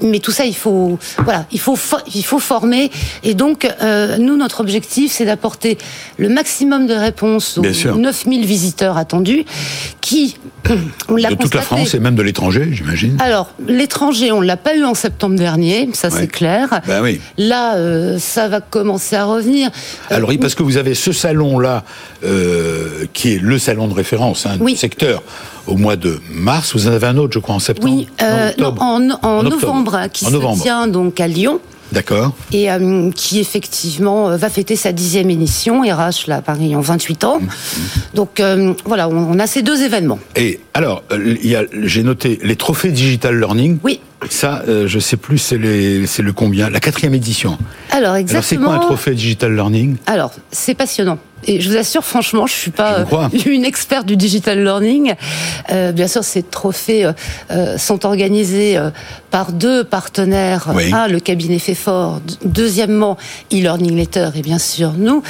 Mais 0.00 0.20
tout 0.20 0.30
ça, 0.30 0.44
il 0.44 0.56
faut, 0.56 0.98
voilà, 1.18 1.44
il 1.52 1.60
faut, 1.60 1.76
il 2.14 2.24
faut 2.24 2.38
former. 2.38 2.90
Et 3.22 3.34
donc, 3.34 3.68
euh, 3.82 4.16
nous, 4.18 4.36
notre 4.36 4.60
objectif, 4.60 5.12
c'est 5.12 5.26
d'apporter 5.26 5.76
le 6.16 6.28
maximum 6.28 6.86
de 6.86 6.94
réponses 6.94 7.58
aux 7.58 7.62
Bien 7.62 7.72
sûr. 7.72 7.96
9000 7.96 8.46
visiteurs 8.46 8.96
attendus 8.96 9.44
qui, 10.00 10.36
on 11.08 11.16
l'a 11.16 11.30
de 11.30 11.34
toute 11.34 11.54
la 11.54 11.60
France 11.62 11.94
et 11.94 12.00
même 12.00 12.14
de 12.14 12.22
l'étranger, 12.22 12.68
j'imagine. 12.72 13.16
alors, 13.20 13.50
l'étranger, 13.66 14.32
on 14.32 14.40
l'a 14.40 14.56
pas 14.56 14.74
eu 14.76 14.84
en 14.84 14.94
septembre 14.94 15.36
dernier, 15.36 15.88
ça 15.92 16.08
Ouais. 16.08 16.14
c'est 16.20 16.26
clair. 16.26 16.80
Ben 16.86 17.02
oui. 17.02 17.20
Là, 17.38 17.76
euh, 17.76 18.18
ça 18.18 18.48
va 18.48 18.60
commencer 18.60 19.16
à 19.16 19.24
revenir. 19.24 19.68
Euh, 20.10 20.16
Alors 20.16 20.28
oui, 20.30 20.38
parce 20.38 20.54
que 20.54 20.62
vous 20.62 20.76
avez 20.76 20.94
ce 20.94 21.12
salon-là, 21.12 21.84
euh, 22.24 23.04
qui 23.12 23.34
est 23.34 23.38
le 23.42 23.58
salon 23.58 23.88
de 23.88 23.94
référence 23.94 24.46
hein, 24.46 24.56
Oui. 24.60 24.72
du 24.72 24.78
secteur, 24.78 25.22
au 25.66 25.76
mois 25.76 25.96
de 25.96 26.20
mars. 26.30 26.72
Vous 26.74 26.88
en 26.88 26.92
avez 26.92 27.06
un 27.06 27.16
autre, 27.16 27.34
je 27.34 27.38
crois, 27.38 27.54
en 27.54 27.58
septembre 27.60 27.92
oui, 27.94 28.08
euh, 28.22 28.50
Non, 28.58 28.64
non, 28.64 28.68
octobre. 28.68 28.82
en, 28.82 29.10
en 29.10 29.10
En 29.22 29.38
octobre. 29.46 29.50
novembre, 29.66 30.00
qui 30.12 30.24
En 30.24 30.28
se 30.28 30.32
novembre. 30.34 30.62
tient 30.62 30.86
donc 30.86 31.20
à 31.20 31.26
Lyon 31.28 31.60
D'accord. 31.92 32.32
et 32.52 32.70
euh, 32.70 33.10
qui 33.12 33.40
effectivement 33.40 34.30
euh, 34.30 34.36
va 34.36 34.48
fêter 34.50 34.76
sa 34.76 34.92
dixième 34.92 35.30
édition, 35.30 35.82
RH 35.82 36.26
là 36.28 36.36
à 36.36 36.42
Paris 36.42 36.74
en 36.76 36.80
28 36.80 37.24
Mmh, 37.24 37.26
ans. 37.26 37.40
Donc 38.14 38.40
euh, 38.40 38.72
voilà, 38.84 39.08
on, 39.08 39.16
on 39.32 39.38
a 39.38 39.46
ces 39.46 39.62
deux 39.62 39.82
événements. 39.82 40.18
Et 40.36 40.60
alors, 40.74 41.02
j'ai 41.82 42.02
noté 42.02 42.38
les 42.42 42.56
trophées 42.56 42.90
Digital 42.90 43.38
Learning. 43.38 43.78
Oui. 43.82 44.00
Ça, 44.28 44.62
euh, 44.68 44.86
je 44.86 44.98
sais 44.98 45.16
plus, 45.16 45.38
c'est 45.38 45.56
le 45.56 46.32
combien 46.34 46.68
La 46.68 46.78
quatrième 46.80 47.14
édition. 47.14 47.56
Alors 47.90 48.00
Alors, 48.10 48.14
c'est 48.16 48.20
exactement. 48.20 48.66
quoi 48.66 48.74
un 48.76 48.78
trophée 48.80 49.14
digital 49.14 49.54
learning? 49.54 49.96
Alors, 50.06 50.32
c'est 50.52 50.74
passionnant. 50.74 51.18
Et 51.46 51.60
je 51.60 51.70
vous 51.70 51.76
assure, 51.76 52.04
franchement, 52.04 52.46
je 52.46 52.54
suis 52.54 52.70
pas 52.70 52.98
euh, 53.00 53.28
une 53.46 53.64
experte 53.64 54.06
du 54.06 54.16
digital 54.16 54.62
learning. 54.62 55.14
Euh, 55.70 55.92
bien 55.92 56.08
sûr, 56.08 56.22
ces 56.22 56.42
trophées 56.42 57.04
euh, 57.04 57.12
euh, 57.50 57.78
sont 57.78 58.04
organisés 58.04 58.76
euh, 58.76 58.90
par 59.30 59.52
deux 59.52 59.84
partenaires. 59.84 60.68
Oui. 60.74 60.92
Un, 60.92 61.08
le 61.08 61.20
cabinet 61.20 61.58
fait 61.58 61.74
fort. 61.74 62.20
Deuxièmement, 62.44 63.16
e-learning 63.52 63.96
letter 63.96 64.30
et 64.34 64.42
bien 64.42 64.58
sûr 64.58 64.92
nous. 64.98 65.22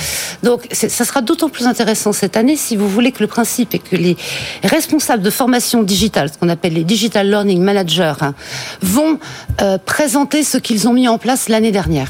Donc, 0.43 0.67
ça 0.73 1.05
sera 1.05 1.21
d'autant 1.21 1.49
plus 1.49 1.67
intéressant 1.67 2.13
cette 2.13 2.37
année 2.37 2.57
si 2.57 2.77
vous 2.77 2.89
voulez 2.89 3.13
que 3.13 3.21
le 3.21 3.27
principe 3.27 3.75
est 3.75 3.79
que 3.79 3.97
les 3.97 4.17
responsables 4.65 5.23
de 5.23 5.31
formation 5.31 5.83
digitale, 5.83 6.31
ce 6.33 6.39
qu'on 6.39 6.49
appelle 6.49 6.73
les 6.73 6.85
digital 6.85 7.29
learning 7.29 7.63
managers, 7.63 8.15
hein, 8.21 8.35
vont 8.83 9.19
euh, 9.61 9.79
présenter 9.85 10.43
ce 10.43 10.59
qu'ils 10.59 10.89
ont 10.89 10.93
mis 10.93 11.09
en 11.09 11.19
place 11.19 11.49
l'année 11.49 11.73
dernière. 11.73 12.09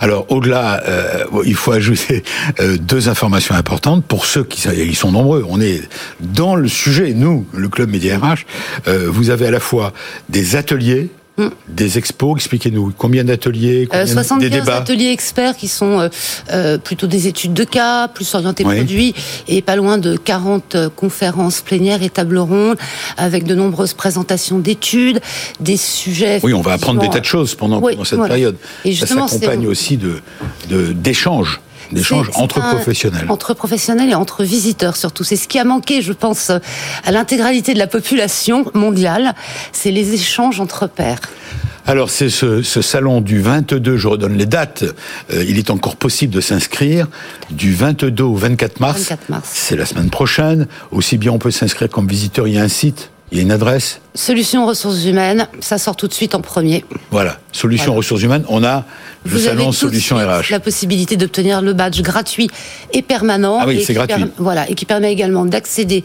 Alors, 0.00 0.26
au-delà, 0.30 0.82
euh, 0.86 1.24
il 1.44 1.54
faut 1.54 1.72
ajouter 1.72 2.22
deux 2.80 3.08
informations 3.08 3.31
importantes 3.50 4.04
pour 4.04 4.26
ceux 4.26 4.44
qui 4.44 4.68
ils 4.68 4.96
sont 4.96 5.10
nombreux. 5.12 5.44
On 5.48 5.60
est 5.60 5.80
dans 6.20 6.54
le 6.54 6.68
sujet, 6.68 7.14
nous, 7.14 7.46
le 7.52 7.68
club 7.68 7.90
Média 7.90 8.18
RH. 8.18 8.44
euh, 8.88 9.06
vous 9.10 9.30
avez 9.30 9.46
à 9.46 9.50
la 9.50 9.60
fois 9.60 9.92
des 10.28 10.56
ateliers, 10.56 11.08
des 11.66 11.96
expos. 11.98 12.36
Expliquez-nous 12.36 12.92
combien 12.96 13.24
d'ateliers, 13.24 13.84
Euh, 13.84 13.86
combien 13.90 14.04
des 14.04 14.12
75 14.12 14.50
débats. 14.50 14.76
ateliers 14.76 15.08
experts 15.10 15.56
qui 15.56 15.66
sont 15.66 15.98
euh, 15.98 16.08
euh, 16.52 16.76
plutôt 16.78 17.06
des 17.06 17.26
études 17.26 17.54
de 17.54 17.64
cas, 17.64 18.06
plus 18.08 18.32
orientés 18.34 18.64
Oui. 18.64 18.76
produits, 18.76 19.14
et 19.48 19.62
pas 19.62 19.74
loin 19.76 19.96
de 19.98 20.16
40 20.16 20.74
euh, 20.74 20.88
conférences 20.94 21.62
plénières 21.62 22.02
et 22.02 22.10
tables 22.10 22.38
rondes, 22.38 22.76
avec 23.16 23.44
de 23.44 23.54
nombreuses 23.54 23.94
présentations 23.94 24.58
d'études, 24.58 25.20
des 25.58 25.78
sujets... 25.78 26.38
Oui, 26.42 26.52
on 26.52 26.60
va 26.60 26.74
apprendre 26.74 27.00
des 27.00 27.08
tas 27.08 27.20
de 27.20 27.24
choses 27.24 27.54
pendant, 27.54 27.80
Oui, 27.80 27.92
pendant 27.94 28.04
cette 28.04 28.18
voilà. 28.18 28.34
période. 28.34 28.56
Et 28.84 28.92
Ça 28.92 29.00
justement, 29.06 29.26
s'accompagne 29.26 29.62
c'est- 29.62 29.66
aussi 29.66 29.96
de 29.96 30.20
de- 30.68 30.92
d'échanges, 31.92 32.30
entre 32.34 32.60
professionnels. 32.60 33.26
Entre 33.28 33.54
professionnels 33.54 34.10
et 34.10 34.14
entre 34.14 34.44
visiteurs 34.44 34.96
surtout. 34.96 35.24
C'est 35.24 35.36
ce 35.36 35.48
qui 35.48 35.58
a 35.58 35.64
manqué, 35.64 36.02
je 36.02 36.12
pense, 36.12 36.50
à 36.50 37.12
l'intégralité 37.12 37.74
de 37.74 37.78
la 37.78 37.86
population 37.86 38.64
mondiale, 38.74 39.34
c'est 39.72 39.90
les 39.90 40.14
échanges 40.14 40.60
entre 40.60 40.86
pairs. 40.86 41.20
Alors 41.86 42.10
c'est 42.10 42.30
ce, 42.30 42.62
ce 42.62 42.80
salon 42.80 43.20
du 43.20 43.40
22, 43.40 43.96
je 43.96 44.06
redonne 44.06 44.36
les 44.36 44.46
dates, 44.46 44.84
euh, 45.32 45.44
il 45.48 45.58
est 45.58 45.70
encore 45.70 45.96
possible 45.96 46.32
de 46.32 46.40
s'inscrire, 46.40 47.08
du 47.50 47.74
22 47.74 48.22
au 48.22 48.36
24 48.36 48.78
mars. 48.78 49.00
24 49.00 49.28
mars. 49.30 49.50
C'est 49.52 49.76
la 49.76 49.84
semaine 49.84 50.10
prochaine. 50.10 50.68
Aussi 50.92 51.18
bien 51.18 51.32
on 51.32 51.38
peut 51.38 51.50
s'inscrire 51.50 51.88
comme 51.88 52.06
visiteur, 52.06 52.46
il 52.46 52.54
y 52.54 52.58
a 52.58 52.62
un 52.62 52.68
site, 52.68 53.10
il 53.32 53.38
y 53.38 53.40
a 53.40 53.42
une 53.42 53.50
adresse. 53.50 54.00
Solutions 54.14 54.66
ressources 54.66 55.04
humaines, 55.06 55.48
ça 55.60 55.78
sort 55.78 55.96
tout 55.96 56.06
de 56.06 56.12
suite 56.12 56.34
en 56.34 56.42
premier. 56.42 56.84
Voilà, 57.10 57.38
Solutions 57.50 57.86
Voilà. 57.86 57.96
ressources 57.96 58.22
humaines, 58.22 58.44
on 58.48 58.62
a 58.62 58.84
le 59.24 59.30
Vous 59.30 59.38
salon 59.38 59.72
suite 59.72 60.18
RH. 60.18 60.50
La 60.50 60.60
possibilité 60.60 61.16
d'obtenir 61.16 61.62
le 61.62 61.72
badge 61.72 62.02
gratuit 62.02 62.48
et 62.92 63.00
permanent. 63.00 63.56
Ah 63.58 63.64
oui, 63.66 63.82
c'est 63.84 63.94
gratuit. 63.94 64.26
voilà, 64.36 64.68
et 64.68 64.74
qui 64.74 64.84
permet 64.84 65.10
également 65.10 65.46
d'accéder 65.46 66.04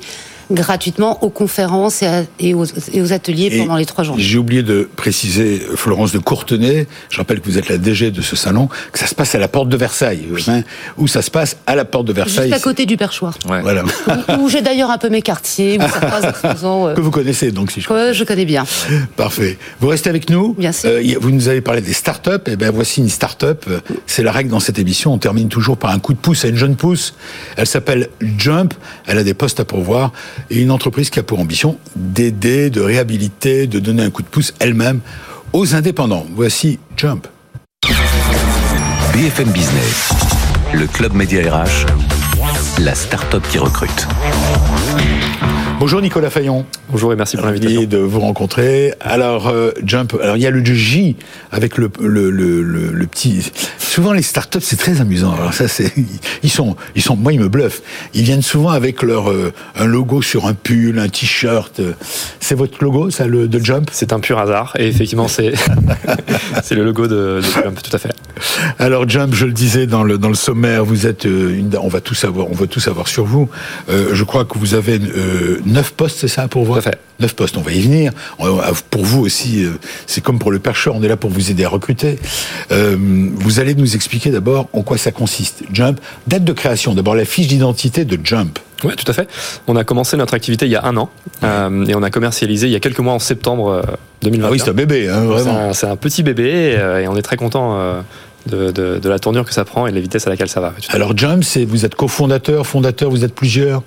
gratuitement 0.51 1.24
aux 1.24 1.30
conférences 1.30 2.01
et, 2.01 2.06
à- 2.08 2.24
et 2.39 2.54
aux, 2.54 2.66
et 2.94 3.01
aux 3.01 3.13
ateliers 3.13 3.50
Et 3.51 3.60
pendant 3.60 3.75
les 3.75 3.86
trois 3.86 4.04
journées. 4.04 4.22
J'ai 4.24 4.38
oublié 4.38 4.63
de 4.63 4.89
préciser, 4.96 5.62
Florence 5.75 6.12
de 6.12 6.20
Courtenay, 6.20 6.88
je 7.10 7.18
rappelle 7.18 7.39
que 7.42 7.46
vous 7.50 7.58
êtes 7.58 7.70
la 7.70 7.77
DG 7.77 8.12
de 8.12 8.22
ce 8.22 8.36
salon, 8.36 8.70
que 8.92 9.00
ça 9.00 9.08
se 9.08 9.16
passe 9.16 9.36
à 9.36 9.39
la 9.39 9.48
porte 9.48 9.70
de 9.70 9.77
Versailles, 9.77 10.25
hein, 10.48 10.62
où 10.98 11.08
ça 11.08 11.22
se 11.22 11.30
passe 11.32 11.58
à 11.68 11.75
la 11.75 11.86
porte 11.86 12.06
de 12.06 12.13
Versailles. 12.13 12.50
Juste 12.50 12.62
à 12.62 12.63
côté 12.63 12.86
du 12.86 12.98
perchoir. 12.98 13.38
Ouais. 13.50 13.62
Voilà. 13.62 13.84
où, 13.84 14.44
où 14.44 14.50
j'ai 14.50 14.62
d'ailleurs 14.62 14.92
un 14.92 14.98
peu 14.98 15.10
mes 15.10 15.22
quartiers, 15.22 15.77
où 15.80 15.84
exposants, 16.27 16.88
euh, 16.88 16.94
que 16.94 17.01
vous 17.01 17.12
connaissez 17.12 17.51
donc 17.51 17.72
si 17.72 17.82
je 17.82 17.88
que 17.88 18.13
je 18.13 18.24
connais 18.24 18.46
bien. 18.46 18.66
Parfait. 19.16 19.58
Vous 19.80 19.88
restez 19.88 20.10
avec 20.10 20.30
nous. 20.30 20.54
Bien 20.54 20.72
sûr. 20.72 20.89
Euh, 20.92 21.01
vous 21.20 21.32
nous 21.32 21.48
avez 21.48 21.62
parlé 21.62 21.82
des 21.82 21.94
startups. 21.94 22.30
Et 22.48 22.56
ben 22.56 22.72
voici 22.72 23.01
une 23.01 23.10
startup. 23.10 23.66
C'est 24.06 24.24
la 24.24 24.32
règle 24.32 24.50
dans 24.50 24.60
cette 24.60 24.80
émission. 24.80 25.13
On 25.13 25.18
termine 25.18 25.50
toujours 25.50 25.77
par 25.77 25.92
un 25.92 26.00
coup 26.00 26.13
de 26.13 26.18
pouce 26.20 26.46
à 26.46 26.48
une 26.48 26.56
jeune 26.58 26.75
pousse. 26.75 27.13
Elle 27.56 27.68
s'appelle 27.68 28.10
Jump. 28.38 28.74
Elle 29.06 29.18
a 29.18 29.24
des 29.24 29.34
postes 29.34 29.60
à 29.60 29.66
pourvoir 29.66 30.12
et 30.50 30.62
une 30.62 30.72
entreprise 30.72 31.10
qui 31.10 31.20
a 31.20 31.24
pour 31.24 31.39
ambition 31.39 31.77
d'aider, 31.96 32.70
de 32.70 32.82
réhabiliter, 32.82 33.67
de 33.67 33.79
donner 33.79 34.03
un 34.03 34.10
coup 34.10 34.22
de 34.22 34.27
pouce 34.27 34.53
elle-même 34.60 35.01
aux 35.53 35.75
indépendants. 35.75 36.25
Voici 36.35 36.79
Jump. 36.96 37.27
BFM 39.14 39.50
Business, 39.50 40.12
le 40.74 40.85
club 40.88 41.14
Média 41.14 41.42
RH, 41.42 41.85
la 42.79 42.94
start-up 42.94 43.44
qui 43.50 43.57
recrute. 43.57 44.07
Bonjour 45.79 46.01
Nicolas 46.01 46.29
Fayon. 46.29 46.66
Bonjour 46.90 47.12
et 47.12 47.18
merci 47.18 47.36
pour 47.36 47.46
l'invitation. 47.46 47.84
de 47.84 47.98
vous 47.98 48.22
rencontrer. 48.22 48.94
Alors 49.02 49.50
euh, 49.50 49.72
Jump. 49.84 50.18
Alors 50.22 50.38
il 50.38 50.42
y 50.42 50.48
a 50.48 50.52
le 50.52 50.64
J 50.64 51.18
avec 51.52 51.78
le 51.78 51.92
le, 52.00 52.30
le, 52.32 53.08
petit. 53.08 53.52
Souvent 53.78 54.14
les 54.14 54.22
startups 54.22 54.62
c'est 54.62 54.78
très 54.78 55.02
amusant. 55.02 55.34
Alors 55.34 55.54
ça 55.54 55.68
c'est 55.68 55.92
ils 56.44 56.50
sont 56.50 56.78
ils 56.96 57.02
sont 57.02 57.18
moi 57.18 57.34
ils 57.34 57.42
me 57.42 57.50
bluffent. 57.50 57.82
Ils 58.14 58.24
viennent 58.24 58.42
souvent 58.42 58.70
avec 58.70 59.02
leur 59.02 59.30
euh, 59.30 59.52
un 59.76 59.86
logo 59.86 60.22
sur 60.22 60.46
un 60.46 60.54
pull, 60.54 60.98
un 60.98 61.10
t-shirt. 61.10 61.82
C'est 62.40 62.56
votre 62.56 62.82
logo 62.82 63.10
ça 63.10 63.28
le 63.28 63.50
de 63.50 63.60
Jump? 63.60 63.90
C'est 63.92 64.14
un 64.14 64.22
pur 64.22 64.40
hasard 64.40 64.74
et 64.80 64.88
effectivement 64.88 65.28
c'est 65.28 65.56
c'est 66.64 66.76
le 66.76 66.86
logo 66.86 67.08
de, 67.08 67.42
de 67.42 67.42
Jump, 67.42 67.82
tout 67.84 67.94
à 67.94 68.00
fait. 68.00 68.14
Alors 68.80 69.10
Jump, 69.10 69.34
je 69.34 69.46
le 69.46 69.52
disais 69.52 69.88
dans 69.88 70.04
le 70.04 70.18
dans 70.18 70.30
le 70.30 70.36
sommaire, 70.36 70.86
vous 70.86 71.06
êtes 71.06 71.26
euh, 71.26 71.58
une, 71.58 71.76
on 71.82 71.90
va 71.90 72.00
tout 72.00 72.16
savoir, 72.16 72.50
on 72.50 72.56
va 72.56 72.68
tout 72.68 72.80
savoir 72.80 73.10
sur 73.10 73.26
vous. 73.26 73.50
Euh, 73.90 74.12
je 74.14 74.24
crois 74.24 74.46
que 74.46 74.58
vous 74.58 74.74
avez 74.74 75.02
neuf 75.66 75.92
postes, 75.92 76.20
c'est 76.20 76.28
ça 76.30 76.48
pour 76.48 76.64
vous 76.64 76.76
Tout 76.76 76.76
à 76.77 76.81
fait. 76.81 76.98
Neuf 77.20 77.33
postes, 77.33 77.57
on 77.57 77.61
va 77.61 77.72
y 77.72 77.81
venir. 77.81 78.11
On- 78.40 78.59
Pour 78.90 79.03
vous 79.03 79.22
aussi, 79.22 79.63
euh, 79.66 79.72
c'est 80.05 80.22
comme 80.22 80.40
pour 80.40 80.51
le 80.51 80.59
percheur, 80.59 80.96
on 80.96 81.03
est 81.03 81.07
là 81.07 81.18
pour 81.18 81.29
vous 81.29 81.51
aider 81.51 81.66
à 81.66 81.70
recruter. 81.70 82.20
Euh, 82.72 82.96
vous 83.00 83.59
allez 83.59 83.75
nous 83.75 83.96
expliquer 83.96 84.29
d'abord 84.31 84.70
en 84.74 84.81
quoi 84.81 84.98
ça 84.98 85.11
consiste. 85.11 85.63
Jump, 85.74 86.00
date 86.27 86.44
de 86.44 86.53
création, 86.53 86.94
d'abord 86.94 87.16
la 87.16 87.25
fiche 87.25 87.48
d'identité 87.48 88.05
de 88.05 88.18
Jump. 88.24 88.59
Ouais, 88.83 88.96
tout 88.96 89.09
à 89.09 89.13
fait. 89.13 89.27
On 89.68 89.75
a 89.75 89.83
commencé 89.83 90.18
notre 90.18 90.33
activité 90.35 90.66
il 90.68 90.72
y 90.72 90.75
a 90.75 90.85
un 90.85 90.96
an 90.98 91.09
euh, 91.44 91.85
et 91.87 91.96
on 91.96 92.03
a 92.03 92.09
commercialisé 92.11 92.68
il 92.68 92.74
y 92.74 92.75
a 92.75 92.79
quelques 92.79 93.00
mois 93.00 93.13
en 93.13 93.20
septembre 93.20 93.70
euh, 93.70 93.81
2021. 94.22 94.48
Ah 94.48 94.51
oui, 94.51 94.59
c'est 94.63 94.70
un 94.70 94.74
bébé, 94.74 95.09
hein, 95.09 95.22
C'est 95.22 95.25
vraiment. 95.44 95.70
un, 95.70 95.74
c'est 95.74 95.87
un 95.87 95.96
petit 95.96 96.22
bébé 96.24 96.77
et 97.01 97.07
on 97.07 97.16
est 97.16 97.22
très 97.24 97.37
content 97.37 97.75
euh, 97.79 98.01
de, 98.46 98.72
de- 98.72 99.00
de 99.00 99.09
la 99.09 99.18
tournure 99.20 99.46
que 99.46 99.53
ça 99.53 99.66
prend 99.66 99.87
et 99.87 99.90
de 99.90 99.96
la 99.96 100.01
vitesse 100.01 100.27
à 100.27 100.29
laquelle 100.29 100.48
ça 100.50 100.61
va. 100.61 100.74
Alors 100.90 101.18
Jump, 101.18 101.44
vous 101.68 101.85
êtes 101.85 101.96
cofondateur, 101.96 102.68
fondateur, 102.68 103.09
vous 103.09 103.24
êtes 103.25 103.33
plusieurs? 103.33 103.81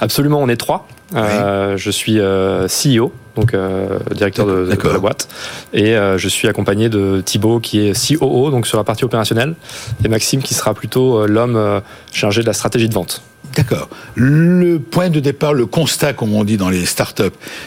Absolument, 0.00 0.40
on 0.42 0.48
est 0.48 0.56
trois. 0.56 0.88
Euh, 1.14 1.76
Je 1.76 1.90
suis 1.90 2.18
euh, 2.18 2.66
CEO, 2.66 3.12
donc 3.36 3.52
euh, 3.54 3.98
directeur 4.12 4.46
de, 4.46 4.64
de 4.64 4.88
la 4.88 4.98
boîte, 4.98 5.28
et 5.72 5.94
euh, 5.96 6.18
je 6.18 6.28
suis 6.28 6.48
accompagné 6.48 6.88
de 6.88 7.20
Thibaut 7.24 7.60
qui 7.60 7.86
est 7.86 8.18
COO, 8.18 8.50
donc 8.50 8.66
sur 8.66 8.78
la 8.78 8.84
partie 8.84 9.04
opérationnelle, 9.04 9.54
et 10.04 10.08
Maxime 10.08 10.42
qui 10.42 10.54
sera 10.54 10.72
plutôt 10.74 11.26
l'homme 11.26 11.56
euh, 11.56 11.80
chargé 12.12 12.40
de 12.42 12.46
la 12.46 12.52
stratégie 12.52 12.88
de 12.88 12.94
vente. 12.94 13.22
D'accord. 13.56 13.88
Le 14.14 14.78
point 14.78 15.10
de 15.10 15.20
départ, 15.20 15.54
le 15.54 15.66
constat, 15.66 16.12
comme 16.12 16.34
on 16.34 16.44
dit 16.44 16.56
dans 16.56 16.68
les 16.70 16.84
startups, 16.86 17.22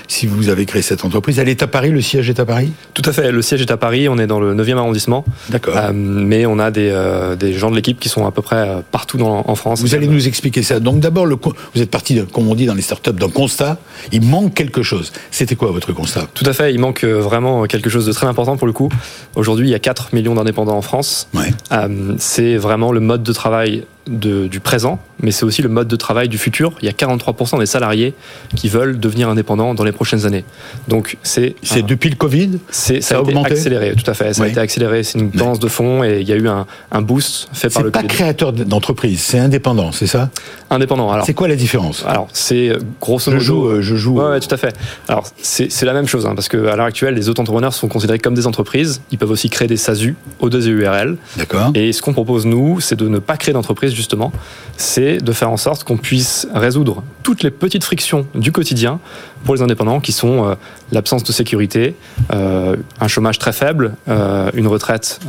si 0.07 0.27
vous 0.27 0.49
avez 0.49 0.65
créé 0.65 0.81
cette 0.81 1.05
entreprise, 1.05 1.39
elle 1.39 1.49
est 1.49 1.63
à 1.63 1.67
Paris, 1.67 1.91
le 1.91 2.01
siège 2.01 2.29
est 2.29 2.39
à 2.39 2.45
Paris? 2.45 2.71
Tout 2.93 3.03
à 3.05 3.13
fait, 3.13 3.31
le 3.31 3.41
siège 3.41 3.61
est 3.61 3.71
à 3.71 3.77
Paris, 3.77 4.09
on 4.09 4.17
est 4.17 4.27
dans 4.27 4.39
le 4.39 4.53
9e 4.53 4.77
arrondissement, 4.77 5.25
D'accord. 5.49 5.75
euh, 5.77 5.91
mais 5.93 6.45
on 6.45 6.59
a 6.59 6.71
des, 6.71 6.89
euh, 6.91 7.35
des 7.35 7.53
gens 7.53 7.71
de 7.71 7.75
l'équipe 7.75 7.99
qui 7.99 8.09
sont 8.09 8.25
à 8.25 8.31
peu 8.31 8.41
près 8.41 8.55
euh, 8.57 8.81
partout 8.91 9.17
dans, 9.17 9.43
en 9.47 9.55
France. 9.55 9.81
Vous 9.81 9.95
allez 9.95 10.07
nous 10.07 10.27
expliquer 10.27 10.63
ça. 10.63 10.79
Donc 10.79 10.99
d'abord, 10.99 11.25
le 11.25 11.37
vous 11.75 11.81
êtes 11.81 11.91
parti, 11.91 12.19
comme 12.33 12.47
on 12.49 12.55
dit 12.55 12.65
dans 12.65 12.73
les 12.73 12.81
startups, 12.81 13.11
d'un 13.13 13.29
constat. 13.29 13.77
Il 14.11 14.23
manque 14.23 14.53
quelque 14.53 14.83
chose. 14.83 15.11
C'était 15.31 15.55
quoi 15.55 15.71
votre 15.71 15.93
constat? 15.93 16.27
Tout 16.33 16.45
à 16.45 16.53
fait, 16.53 16.73
il 16.73 16.79
manque 16.79 17.03
vraiment 17.03 17.63
quelque 17.65 17.89
chose 17.89 18.05
de 18.05 18.11
très 18.11 18.27
important 18.27 18.57
pour 18.57 18.67
le 18.67 18.73
coup. 18.73 18.89
Aujourd'hui, 19.35 19.67
il 19.67 19.71
y 19.71 19.75
a 19.75 19.79
4 19.79 20.13
millions 20.13 20.35
d'indépendants 20.35 20.77
en 20.77 20.81
France. 20.81 21.27
Ouais. 21.33 21.53
Euh, 21.71 22.15
c'est 22.17 22.57
vraiment 22.57 22.91
le 22.91 22.99
mode 22.99 23.23
de 23.23 23.33
travail 23.33 23.85
de- 24.07 24.47
du 24.47 24.59
présent, 24.59 24.99
mais 25.21 25.31
c'est 25.31 25.43
aussi 25.45 25.61
le 25.61 25.69
mode 25.69 25.87
de 25.87 25.95
travail 25.95 26.29
du 26.29 26.37
futur. 26.37 26.73
Il 26.81 26.85
y 26.85 26.89
a 26.89 26.93
43% 26.93 27.59
des 27.59 27.65
salariés 27.65 28.13
qui 28.55 28.69
veulent 28.69 28.99
devenir 28.99 29.29
indépendants 29.29 29.73
dans 29.73 29.83
les 29.83 29.91
prochaines 29.91 30.25
années. 30.25 30.43
Donc 30.87 31.17
c'est 31.23 31.55
C'est 31.63 31.81
depuis 31.85 32.09
le 32.09 32.15
Covid? 32.15 32.59
C'est 32.69 33.01
ça 33.01 33.09
ça 33.09 33.15
a 33.17 33.21
été 33.21 33.29
augmenté? 33.29 33.51
accéléré, 33.53 33.93
tout 33.95 34.09
à 34.09 34.13
fait. 34.13 34.33
Ça 34.33 34.41
Oui. 34.43 34.47
a 34.49 34.51
été 34.51 34.59
accéléré. 34.59 35.03
C'est 35.03 35.19
une 35.19 35.31
tendance 35.31 35.59
de 35.59 35.67
fond 35.67 36.03
et 36.03 36.19
il 36.21 36.27
y 36.27 36.31
a 36.31 36.35
eu 36.35 36.47
un, 36.47 36.65
un 36.91 37.01
boost 37.01 37.49
fait 37.53 37.69
par 37.69 37.81
C'est 37.81 37.83
le 37.83 37.91
pas 37.91 37.99
Covid. 38.01 38.07
créateur 38.13 38.53
d'entreprise, 38.53 39.19
c'est 39.21 39.39
indépendant, 39.39 39.91
c'est 39.91 40.07
ça? 40.07 40.29
Indépendant. 40.69 41.11
Alors, 41.11 41.25
C'est 41.25 41.33
quoi 41.33 41.47
la 41.47 41.55
différence? 41.55 42.03
Alors 42.07 42.27
c'est 42.33 42.69
euh, 42.69 42.77
grosso 43.01 43.31
Je 43.31 43.37
modo. 43.37 43.43
joue, 43.43 43.65
euh, 43.67 43.81
je 43.81 43.95
joue. 43.95 44.19
Ouais, 44.19 44.29
ouais, 44.29 44.39
tout 44.39 44.53
à 44.53 44.57
fait. 44.57 44.75
Alors, 45.07 45.25
c'est 45.41 45.71
c'est 45.71 45.85
la 45.85 45.93
même 45.93 46.07
chose, 46.07 46.25
hein, 46.25 46.33
parce 46.35 46.49
qu'à 46.49 46.57
l'heure 46.57 46.81
actuelle, 46.85 47.15
les 47.15 47.29
auto-entrepreneurs 47.29 47.73
sont 47.73 47.87
considérés 47.87 48.19
comme 48.19 48.33
des 48.33 48.47
entreprises. 48.47 49.01
Ils 49.11 49.17
peuvent 49.17 49.31
aussi 49.31 49.49
créer 49.49 49.67
des 49.67 49.77
SASU, 49.77 50.15
O2 50.41 50.65
et 50.67 50.69
URL. 50.69 51.17
D'accord. 51.37 51.71
Et 51.75 51.91
ce 51.93 52.01
qu'on 52.01 52.13
propose, 52.13 52.45
nous, 52.45 52.79
c'est 52.79 52.95
de 52.95 53.07
ne 53.07 53.19
pas 53.19 53.37
créer 53.37 53.53
d'entreprise, 53.53 53.93
justement. 53.97 54.31
C'est 54.77 55.17
de 55.17 55.31
faire 55.33 55.51
en 55.51 55.57
sorte 55.57 55.83
qu'on 55.83 55.97
puisse 55.97 56.47
résoudre 56.53 57.03
toutes 57.23 57.43
les 57.43 57.51
petites 57.51 57.83
frictions 57.83 58.25
du 58.35 58.53
quotidien 58.53 58.99
pour 59.45 59.55
les 59.55 59.61
indépendants, 59.61 59.99
qui 59.99 60.11
sont 60.11 60.55
l'absence 60.91 61.23
de 61.23 61.31
sécurité, 61.31 61.95
un 62.29 63.07
chômage 63.07 63.39
très 63.39 63.53
faible, 63.53 63.93
une 64.07 64.67
retraite 64.67 65.19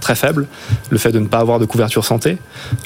très 0.00 0.14
faible, 0.14 0.46
le 0.90 0.98
fait 0.98 1.12
de 1.12 1.18
ne 1.18 1.26
pas 1.26 1.38
avoir 1.38 1.58
de 1.58 1.64
couverture 1.64 2.04
santé, 2.04 2.38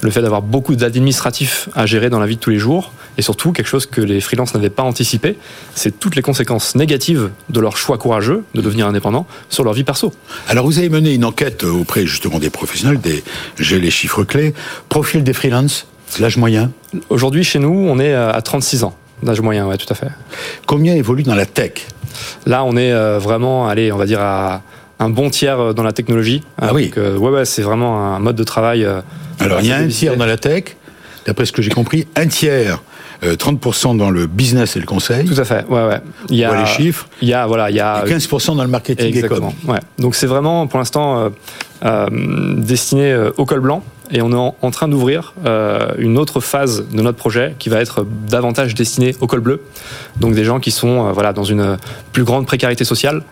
le 0.02 0.10
fait 0.10 0.22
d'avoir 0.22 0.42
beaucoup 0.42 0.76
d'administratifs 0.76 1.68
à 1.74 1.86
gérer 1.86 2.10
dans 2.10 2.20
la 2.20 2.26
vie 2.26 2.36
de 2.36 2.40
tous 2.40 2.50
les 2.50 2.58
jours, 2.58 2.92
et 3.18 3.22
surtout 3.22 3.52
quelque 3.52 3.68
chose 3.68 3.86
que 3.86 4.00
les 4.00 4.20
freelances 4.20 4.54
n'avaient 4.54 4.70
pas 4.70 4.82
anticipé, 4.82 5.38
c'est 5.74 5.98
toutes 5.98 6.16
les 6.16 6.22
conséquences 6.22 6.74
négatives 6.74 7.30
de 7.48 7.60
leur 7.60 7.76
choix 7.76 7.96
courageux 7.96 8.44
de 8.54 8.60
devenir 8.60 8.86
indépendant 8.86 9.26
sur 9.48 9.64
leur 9.64 9.72
vie 9.72 9.84
perso. 9.84 10.12
Alors 10.48 10.66
vous 10.66 10.78
avez 10.78 10.90
mené 10.90 11.14
une 11.14 11.24
enquête 11.24 11.64
auprès 11.64 12.06
justement 12.06 12.38
des 12.38 12.50
professionnels, 12.50 13.00
des, 13.00 13.24
j'ai 13.58 13.78
les 13.78 13.90
chiffres 13.90 14.24
clés, 14.24 14.54
profil 14.88 15.24
des 15.24 15.32
freelances, 15.32 15.86
l'âge 16.20 16.36
moyen? 16.36 16.70
Aujourd'hui 17.08 17.44
chez 17.44 17.58
nous 17.58 17.86
on 17.88 17.98
est 17.98 18.12
à 18.14 18.40
36 18.42 18.84
ans. 18.84 18.94
L'âge 19.22 19.40
moyen, 19.40 19.66
ouais, 19.66 19.76
tout 19.76 19.90
à 19.90 19.94
fait. 19.94 20.08
Combien 20.66 20.94
évolue 20.94 21.22
dans 21.22 21.34
la 21.34 21.46
tech? 21.46 21.86
Là, 22.46 22.64
on 22.64 22.76
est 22.76 22.92
euh, 22.92 23.18
vraiment, 23.18 23.68
allez, 23.68 23.92
on 23.92 23.96
va 23.96 24.06
dire 24.06 24.20
à 24.20 24.62
un 24.98 25.10
bon 25.10 25.30
tiers 25.30 25.58
euh, 25.58 25.72
dans 25.72 25.82
la 25.82 25.92
technologie. 25.92 26.42
Ah 26.60 26.72
oui. 26.72 26.90
Euh, 26.96 27.16
ouais, 27.16 27.30
ouais, 27.30 27.44
c'est 27.44 27.62
vraiment 27.62 28.14
un 28.14 28.18
mode 28.18 28.36
de 28.36 28.44
travail. 28.44 28.86
Alors, 29.40 29.60
il 29.60 29.66
y 29.66 29.72
a 29.72 29.76
un 29.76 29.88
tiers 29.88 30.16
dans 30.16 30.26
la 30.26 30.36
tech, 30.36 30.76
d'après 31.26 31.46
ce 31.46 31.52
que 31.52 31.62
j'ai 31.62 31.70
compris, 31.70 32.06
un 32.16 32.26
tiers 32.26 32.82
30% 33.22 33.94
euh, 33.94 33.98
dans 33.98 34.10
le 34.10 34.26
business 34.26 34.76
et 34.76 34.80
le 34.80 34.86
conseil. 34.86 35.24
Tout 35.24 35.40
à 35.40 35.44
fait. 35.44 35.64
Ouais, 35.68 35.86
ouais. 35.86 36.00
Il 36.28 36.36
y 36.36 36.44
a 36.44 36.54
les 36.54 36.66
chiffres. 36.66 37.08
Il 37.22 37.28
y 37.28 37.34
a 37.34 37.46
voilà, 37.46 37.70
il 37.70 37.76
y 37.76 37.80
a 37.80 38.04
15% 38.04 38.56
dans 38.56 38.62
le 38.62 38.68
marketing 38.68 39.06
Exactement. 39.06 39.54
Ouais. 39.66 39.80
Donc 39.98 40.14
c'est 40.14 40.26
vraiment 40.26 40.66
pour 40.66 40.78
l'instant 40.78 41.32
destiné 42.58 43.16
au 43.36 43.46
col 43.46 43.60
blanc 43.60 43.82
et 44.10 44.22
on 44.22 44.30
est 44.32 44.36
en, 44.36 44.54
en 44.60 44.70
train 44.70 44.88
d'ouvrir 44.88 45.34
euh, 45.44 45.90
une 45.98 46.18
autre 46.18 46.40
phase 46.40 46.84
de 46.90 47.02
notre 47.02 47.18
projet 47.18 47.54
qui 47.58 47.68
va 47.68 47.80
être 47.80 48.06
davantage 48.28 48.74
destinée 48.74 49.14
au 49.20 49.26
col 49.26 49.40
bleu. 49.40 49.62
Donc 50.20 50.34
des 50.34 50.44
gens 50.44 50.60
qui 50.60 50.70
sont 50.70 51.12
voilà 51.12 51.32
dans 51.32 51.44
une 51.44 51.76
plus 52.12 52.24
grande 52.24 52.46
précarité 52.46 52.84
sociale 52.84 53.22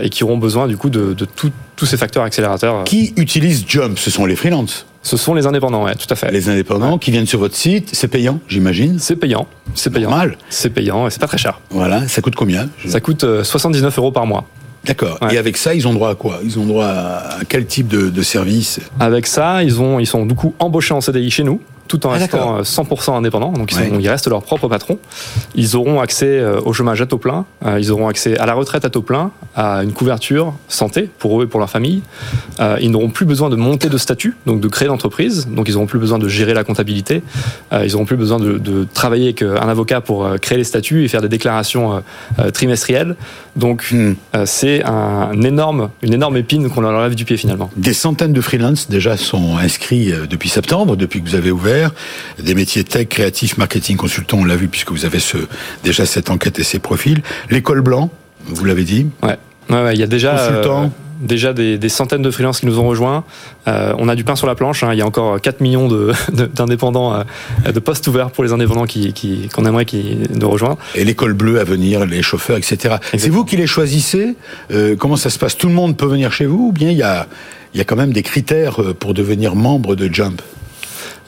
et 0.00 0.08
qui 0.08 0.22
auront 0.22 0.38
besoin 0.38 0.68
du 0.68 0.76
coup 0.76 0.88
de, 0.88 1.14
de 1.14 1.26
tous 1.74 1.86
ces 1.86 1.96
facteurs 1.96 2.22
accélérateurs. 2.22 2.84
Qui 2.84 3.12
utilise 3.16 3.64
Jump? 3.66 3.98
Ce 3.98 4.10
sont 4.10 4.24
les 4.24 4.36
freelances. 4.36 4.86
Ce 5.02 5.16
sont 5.18 5.34
les 5.34 5.46
indépendants, 5.46 5.84
ouais, 5.84 5.94
tout 5.96 6.06
à 6.08 6.14
fait. 6.14 6.30
Les 6.30 6.48
indépendants 6.48 6.96
qui 6.96 7.10
viennent 7.10 7.26
sur 7.26 7.38
votre 7.38 7.54
site, 7.56 7.90
c'est 7.92 8.08
payant, 8.08 8.40
j'imagine? 8.48 8.98
C'est 8.98 9.16
payant, 9.16 9.46
c'est 9.74 9.90
payant. 9.90 10.08
Normal. 10.08 10.38
C'est 10.48 10.70
payant 10.70 11.06
et 11.06 11.10
c'est 11.10 11.20
pas 11.20 11.26
très 11.26 11.36
cher. 11.38 11.60
Voilà, 11.70 12.08
ça 12.08 12.22
coûte 12.22 12.36
combien? 12.36 12.70
Ça 12.86 13.00
coûte 13.00 13.24
79 13.42 13.98
euros 13.98 14.12
par 14.12 14.26
mois. 14.26 14.46
D'accord. 14.84 15.18
Et 15.30 15.38
avec 15.38 15.56
ça, 15.56 15.74
ils 15.74 15.86
ont 15.88 15.94
droit 15.94 16.10
à 16.10 16.14
quoi? 16.14 16.40
Ils 16.44 16.58
ont 16.58 16.66
droit 16.66 16.86
à 16.86 17.38
quel 17.48 17.66
type 17.66 17.88
de, 17.88 18.10
de 18.10 18.22
service? 18.22 18.80
Avec 19.00 19.26
ça, 19.26 19.62
ils, 19.62 19.80
ont, 19.80 19.98
ils 19.98 20.06
sont 20.06 20.26
du 20.26 20.34
coup 20.34 20.54
embauchés 20.58 20.94
en 20.94 21.00
CDI 21.00 21.30
chez 21.30 21.42
nous 21.44 21.60
tout 21.88 22.06
en 22.06 22.10
ah, 22.10 22.14
restant 22.14 22.60
100% 22.62 23.12
euh, 23.12 23.16
indépendants. 23.16 23.52
Donc 23.52 23.72
ils, 23.72 23.76
sont, 23.76 23.98
ils, 23.98 24.08
restent 24.08 24.28
leur 24.28 24.42
propre 24.42 24.68
patron. 24.68 24.98
Ils 25.54 25.76
auront 25.76 26.00
accès 26.00 26.26
euh, 26.26 26.60
au 26.60 26.72
chômage 26.72 27.00
à 27.00 27.06
taux 27.06 27.18
plein. 27.18 27.44
Euh, 27.64 27.78
ils 27.78 27.90
auront 27.92 28.08
accès 28.08 28.38
à 28.38 28.46
la 28.46 28.54
retraite 28.54 28.84
à 28.84 28.90
taux 28.90 29.02
plein, 29.02 29.30
à 29.54 29.82
une 29.82 29.92
couverture 29.92 30.54
santé 30.68 31.10
pour 31.18 31.40
eux 31.40 31.44
et 31.44 31.46
pour 31.46 31.60
leur 31.60 31.70
famille. 31.70 32.02
Ils 32.80 32.90
n'auront 32.90 33.10
plus 33.10 33.26
besoin 33.26 33.50
de 33.50 33.56
monter 33.56 33.88
de 33.88 33.98
statut, 33.98 34.36
donc 34.46 34.60
de 34.60 34.68
créer 34.68 34.88
l'entreprise. 34.88 35.46
Donc 35.48 35.68
ils 35.68 35.74
n'auront 35.74 35.86
plus 35.86 35.98
besoin 35.98 36.18
de 36.18 36.28
gérer 36.28 36.54
la 36.54 36.64
comptabilité. 36.64 37.22
Ils 37.72 37.92
n'auront 37.92 38.04
plus 38.04 38.16
besoin 38.16 38.38
de, 38.38 38.58
de, 38.58 38.86
travailler 38.92 39.24
avec 39.26 39.42
un 39.42 39.68
avocat 39.68 40.00
pour 40.00 40.28
créer 40.40 40.58
les 40.58 40.64
statuts 40.64 41.04
et 41.04 41.08
faire 41.08 41.22
des 41.22 41.28
déclarations 41.28 42.02
trimestrielles. 42.52 43.16
Donc 43.56 43.86
hmm. 43.92 44.14
c'est 44.44 44.84
un 44.84 45.40
énorme, 45.42 45.90
une 46.02 46.14
énorme 46.14 46.36
épine 46.36 46.70
qu'on 46.70 46.80
leur 46.80 47.02
lève 47.02 47.14
du 47.14 47.24
pied 47.24 47.36
finalement. 47.36 47.70
Des 47.76 47.94
centaines 47.94 48.32
de 48.32 48.40
freelances 48.40 48.88
déjà 48.88 49.16
sont 49.16 49.56
inscrits 49.58 50.12
depuis 50.28 50.48
septembre, 50.48 50.96
depuis 50.96 51.22
que 51.22 51.28
vous 51.28 51.36
avez 51.36 51.50
ouvert 51.50 51.73
des 52.38 52.54
métiers 52.54 52.84
tech, 52.84 53.08
créatifs, 53.08 53.56
marketing, 53.58 53.96
consultant, 53.96 54.38
on 54.38 54.44
l'a 54.44 54.56
vu 54.56 54.68
puisque 54.68 54.90
vous 54.90 55.04
avez 55.04 55.18
ce, 55.18 55.38
déjà 55.82 56.06
cette 56.06 56.30
enquête 56.30 56.58
et 56.58 56.64
ces 56.64 56.78
profils. 56.78 57.22
L'école 57.50 57.80
blanc, 57.80 58.10
vous 58.46 58.64
l'avez 58.64 58.84
dit. 58.84 59.06
Ouais. 59.22 59.38
Ouais, 59.70 59.94
il 59.94 60.00
y 60.00 60.02
a 60.02 60.06
déjà 60.06 60.36
euh, 60.36 60.88
déjà 61.20 61.52
des, 61.52 61.88
centaines 61.88 62.22
de 62.22 62.30
freelances 62.30 62.60
qui 62.60 62.66
nous 62.66 62.78
ont 62.78 62.86
rejoints. 62.86 63.24
Euh, 63.66 63.94
on 63.98 64.08
a 64.08 64.14
du 64.14 64.24
pain 64.24 64.36
sur 64.36 64.46
la 64.46 64.54
planche. 64.54 64.82
Hein. 64.82 64.90
Il 64.92 64.98
y 64.98 65.02
a 65.02 65.06
encore 65.06 65.40
4 65.40 65.60
millions 65.60 65.88
d'indépendants, 66.32 67.24
de, 67.64 67.72
de, 67.72 67.80
postes 67.80 68.06
ouverts 68.06 68.30
pour 68.30 68.44
les 68.44 68.52
indépendants 68.52 68.84
qui, 68.84 69.12
qui, 69.12 69.48
qu'on 69.48 69.64
aimerait 69.64 69.86
qui, 69.86 70.16
de 70.16 70.44
rejoindre. 70.44 70.76
Et 70.94 71.04
l'école 71.04 71.32
bleue 71.32 71.60
à 71.60 71.64
venir, 71.64 72.04
les 72.04 72.22
chauffeurs, 72.22 72.58
etc. 72.58 72.96
C'est 73.16 73.30
vous 73.30 73.44
qui 73.44 73.56
les 73.56 73.66
choisissez 73.66 74.36
euh, 74.70 74.96
Comment 74.96 75.16
ça 75.16 75.30
se 75.30 75.38
passe? 75.38 75.56
Tout 75.56 75.68
le 75.68 75.74
monde 75.74 75.96
peut 75.96 76.06
venir 76.06 76.32
chez 76.32 76.46
vous 76.46 76.68
ou 76.68 76.72
bien 76.72 76.90
il 76.90 76.98
y 76.98 77.02
a, 77.02 77.26
il 77.72 77.78
y 77.78 77.80
a 77.80 77.84
quand 77.84 77.96
même 77.96 78.12
des 78.12 78.22
critères 78.22 78.76
pour 78.98 79.14
devenir 79.14 79.54
membre 79.54 79.96
de 79.96 80.12
Jump? 80.12 80.42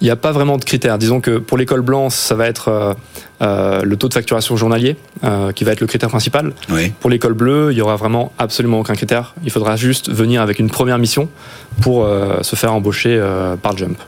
Il 0.01 0.05
n'y 0.05 0.11
a 0.11 0.17
pas 0.17 0.33
vraiment 0.33 0.59
de 0.59 0.65
critères. 0.65 0.99
Disons 0.99 1.21
que 1.21 1.39
pour 1.39 1.57
l'école 1.57 1.81
blanche, 1.81 2.15
ça 2.15 2.35
va 2.35 2.47
être 2.47 2.69
euh, 2.69 2.95
euh, 3.43 3.83
le 3.83 3.97
taux 3.97 4.09
de 4.09 4.15
facturation 4.15 4.57
journalier, 4.57 4.97
euh, 5.25 5.53
qui 5.53 5.65
va 5.65 5.73
être 5.73 5.81
le 5.81 5.87
critère 5.87 6.09
principal. 6.09 6.53
Pour 7.01 7.11
l'école 7.11 7.35
bleue, 7.35 7.69
il 7.73 7.79
y 7.79 7.81
aura 7.81 7.97
vraiment 7.97 8.33
absolument 8.39 8.81
aucun 8.81 8.95
critère. 8.95 9.35
Il 9.45 9.51
faudra 9.51 9.77
juste 9.77 10.11
venir 10.11 10.43
avec 10.43 10.59
une 10.59 10.71
première 10.71 10.99
mission 10.99 11.29
pour 11.81 12.09
se 12.43 12.57
faire 12.57 12.73
embaucher 12.73 13.23
par 13.63 13.77
Jump. 13.77 13.99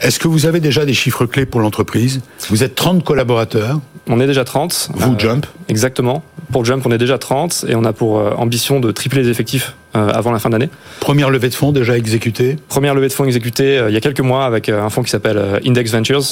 Est-ce 0.00 0.18
que 0.18 0.28
vous 0.28 0.46
avez 0.46 0.60
déjà 0.60 0.84
des 0.84 0.94
chiffres 0.94 1.26
clés 1.26 1.46
pour 1.46 1.60
l'entreprise? 1.60 2.20
Vous 2.48 2.62
êtes 2.62 2.74
30 2.74 3.04
collaborateurs. 3.04 3.80
On 4.08 4.20
est 4.20 4.26
déjà 4.26 4.44
30. 4.44 4.90
Vous, 4.94 5.18
Jump? 5.18 5.46
Exactement. 5.68 6.24
Pour 6.52 6.64
Jump, 6.64 6.84
on 6.86 6.90
est 6.90 6.98
déjà 6.98 7.18
30 7.18 7.66
et 7.68 7.74
on 7.74 7.84
a 7.84 7.92
pour 7.92 8.16
ambition 8.38 8.80
de 8.80 8.90
tripler 8.92 9.22
les 9.22 9.28
effectifs 9.28 9.74
euh, 9.96 10.08
avant 10.08 10.32
la 10.32 10.40
fin 10.40 10.50
d'année. 10.50 10.70
Première 10.98 11.30
levée 11.30 11.48
de 11.48 11.54
fonds 11.54 11.70
déjà 11.70 11.96
exécutée 11.96 12.56
Première 12.68 12.96
levée 12.96 13.06
de 13.06 13.12
fonds 13.12 13.26
exécutée 13.26 13.78
euh, 13.78 13.90
il 13.90 13.94
y 13.94 13.96
a 13.96 14.00
quelques 14.00 14.18
mois 14.18 14.44
avec 14.44 14.68
euh, 14.68 14.82
un 14.82 14.90
fonds 14.90 15.04
qui 15.04 15.10
s'appelle 15.10 15.60
Index 15.64 15.92
Ventures, 15.92 16.24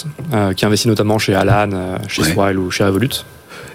qui 0.57 0.66
investit 0.66 0.88
notamment 0.88 1.18
chez 1.18 1.33
Alan, 1.35 1.70
chez 2.09 2.25
Swile 2.25 2.59
ou 2.59 2.72
chez 2.72 2.83
Revolut. 2.83 3.25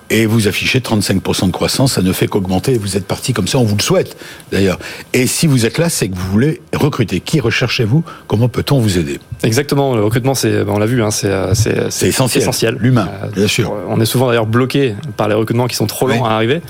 Et 0.09 0.25
vous 0.25 0.47
affichez 0.47 0.79
35% 0.79 1.47
de 1.47 1.51
croissance, 1.51 1.93
ça 1.93 2.01
ne 2.01 2.13
fait 2.13 2.27
qu'augmenter. 2.27 2.77
Vous 2.77 2.95
êtes 2.95 3.05
parti 3.05 3.33
comme 3.33 3.47
ça, 3.47 3.57
on 3.57 3.63
vous 3.63 3.75
le 3.75 3.81
souhaite 3.81 4.17
d'ailleurs. 4.51 4.79
Et 5.13 5.27
si 5.27 5.47
vous 5.47 5.65
êtes 5.65 5.77
là, 5.77 5.89
c'est 5.89 6.07
que 6.07 6.15
vous 6.15 6.31
voulez 6.31 6.61
recruter. 6.73 7.19
Qui 7.19 7.39
recherchez-vous? 7.39 8.03
Comment 8.27 8.47
peut-on 8.47 8.79
vous 8.79 8.97
aider? 8.97 9.19
Exactement, 9.43 9.95
le 9.95 10.03
recrutement, 10.03 10.33
c'est, 10.33 10.63
ben, 10.63 10.73
on 10.73 10.79
l'a 10.79 10.85
vu, 10.85 11.03
hein, 11.03 11.11
c'est, 11.11 11.31
c'est, 11.53 12.07
essentiel. 12.07 12.43
essentiel. 12.43 12.77
L'humain, 12.79 13.09
bien 13.35 13.47
sûr. 13.47 13.73
On 13.89 13.99
est 13.99 14.05
souvent 14.05 14.27
d'ailleurs 14.27 14.45
bloqué 14.45 14.95
par 15.17 15.27
les 15.27 15.35
recrutements 15.35 15.67
qui 15.67 15.75
sont 15.75 15.87
trop 15.87 16.07
lents 16.07 16.25
à 16.25 16.31
arriver. 16.31 16.61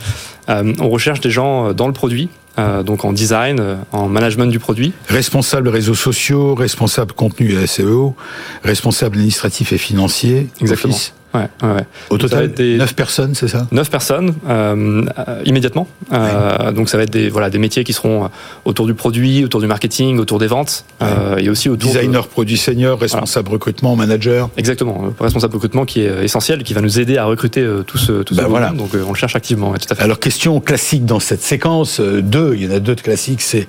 on 0.47 0.89
recherche 0.89 1.21
des 1.21 1.31
gens 1.31 1.73
dans 1.73 1.87
le 1.87 1.93
produit, 1.93 2.29
euh, 2.59 2.81
donc 2.81 3.05
en 3.05 3.13
design, 3.13 3.59
euh, 3.59 3.75
en 3.91 4.07
management 4.07 4.47
du 4.47 4.57
produit. 4.57 4.91
Responsable 5.09 5.69
réseaux 5.69 5.93
sociaux, 5.93 6.55
responsable 6.55 7.13
contenu 7.13 7.51
et 7.51 7.67
SEO, 7.67 8.15
responsable 8.63 9.17
administratif 9.17 9.73
et 9.73 9.77
financier. 9.77 10.47
Exactement. 10.59 10.95
Ouais, 11.37 11.67
ouais. 11.67 11.85
Au 12.09 12.17
total, 12.17 12.51
des... 12.51 12.77
9 12.77 12.95
personnes, 12.95 13.35
c'est 13.35 13.47
ça? 13.47 13.67
9 13.71 13.89
personnes, 13.89 14.33
euh, 14.47 15.03
immédiatement. 15.45 15.87
Euh, 16.13 16.71
donc 16.71 16.89
ça 16.89 16.97
va 16.97 17.03
être 17.03 17.11
des, 17.11 17.29
voilà, 17.29 17.49
des 17.49 17.59
métiers 17.59 17.83
qui 17.83 17.93
seront 17.93 18.25
euh, 18.25 18.27
autour 18.65 18.85
du 18.85 18.93
produit, 18.93 19.43
autour 19.45 19.61
du 19.61 19.67
marketing, 19.67 20.19
autour 20.19 20.39
des 20.39 20.47
ventes, 20.47 20.85
euh, 21.01 21.37
et 21.37 21.49
aussi 21.49 21.69
autour 21.69 21.91
Designer, 21.91 22.27
produit 22.27 22.57
senior, 22.57 22.99
responsable 22.99 23.49
recrutement, 23.51 23.95
manager. 23.95 24.49
Exactement, 24.57 25.13
responsable 25.19 25.53
recrutement 25.55 25.85
qui 25.85 26.01
est 26.01 26.23
essentiel, 26.23 26.63
qui 26.63 26.73
va 26.73 26.81
nous 26.81 26.99
aider 26.99 27.17
à 27.17 27.25
recruter 27.25 27.65
tout 27.85 27.97
ce, 27.97 28.23
tout 28.23 28.35
ben 28.35 28.47
voilà. 28.47 28.69
donc 28.69 28.89
on 28.93 29.09
le 29.09 29.15
cherche 29.15 29.35
activement. 29.35 29.73
tout 29.73 29.87
à 29.89 29.95
fait. 29.95 30.03
Alors 30.03 30.19
question 30.19 30.59
classique 30.59 31.05
dans 31.05 31.19
cette 31.19 31.41
séquence, 31.41 31.99
deux, 31.99 32.55
il 32.55 32.63
y 32.63 32.67
en 32.67 32.75
a 32.75 32.79
deux 32.79 32.95
de 32.95 33.01
classiques, 33.01 33.41
c'est 33.41 33.67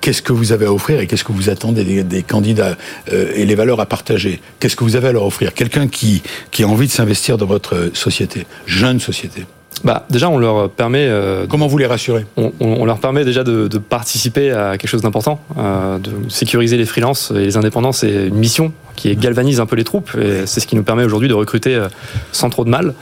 qu'est-ce 0.00 0.22
que 0.22 0.32
vous 0.32 0.52
avez 0.52 0.66
à 0.66 0.72
offrir 0.72 1.00
et 1.00 1.06
qu'est-ce 1.06 1.24
que 1.24 1.32
vous 1.32 1.50
attendez 1.50 1.84
des, 1.84 2.02
des 2.02 2.22
candidats 2.22 2.76
euh, 3.12 3.32
et 3.34 3.44
les 3.44 3.54
valeurs 3.54 3.80
à 3.80 3.86
partager? 3.86 4.40
Qu'est-ce 4.58 4.76
que 4.76 4.84
vous 4.84 4.96
avez 4.96 5.08
à 5.08 5.12
leur 5.12 5.24
offrir? 5.24 5.54
Quelqu'un 5.54 5.88
qui, 5.88 6.22
qui 6.50 6.62
a 6.62 6.68
envie 6.68 6.86
de 6.86 6.92
s'investir 6.92 7.38
dans 7.38 7.46
votre 7.46 7.90
société, 7.94 8.46
jeune 8.66 9.00
société? 9.00 9.44
Bah, 9.84 10.04
déjà, 10.10 10.28
on 10.28 10.36
leur 10.36 10.68
permet. 10.68 11.06
Euh, 11.08 11.46
Comment 11.48 11.66
vous 11.66 11.78
les 11.78 11.86
rassurez? 11.86 12.26
on, 12.36 12.52
on, 12.60 12.84
leur 12.84 12.98
permet 12.98 13.24
déjà 13.24 13.44
de, 13.44 13.66
de 13.66 13.78
participer 13.78 14.50
à 14.50 14.76
quelque 14.76 14.90
chose 14.90 15.00
d'important, 15.00 15.40
euh, 15.58 15.98
de 15.98 16.10
sécuriser 16.28 16.76
les 16.76 16.84
freelances 16.84 17.30
et 17.30 17.44
les 17.44 17.56
indépendants. 17.56 17.92
C'est 17.92 18.26
une 18.26 18.34
mission 18.34 18.72
qui 18.96 19.14
galvanise 19.16 19.60
un 19.60 19.66
peu 19.66 19.76
les 19.76 19.84
troupes 19.84 20.10
et 20.20 20.46
c'est 20.46 20.60
ce 20.60 20.66
qui 20.66 20.76
nous 20.76 20.82
permet 20.82 21.04
aujourd'hui 21.04 21.28
de 21.28 21.34
recruter 21.34 21.74
euh, 21.74 21.88
sans 22.32 22.50
trop 22.50 22.64
de 22.64 22.70
mal. 22.70 22.94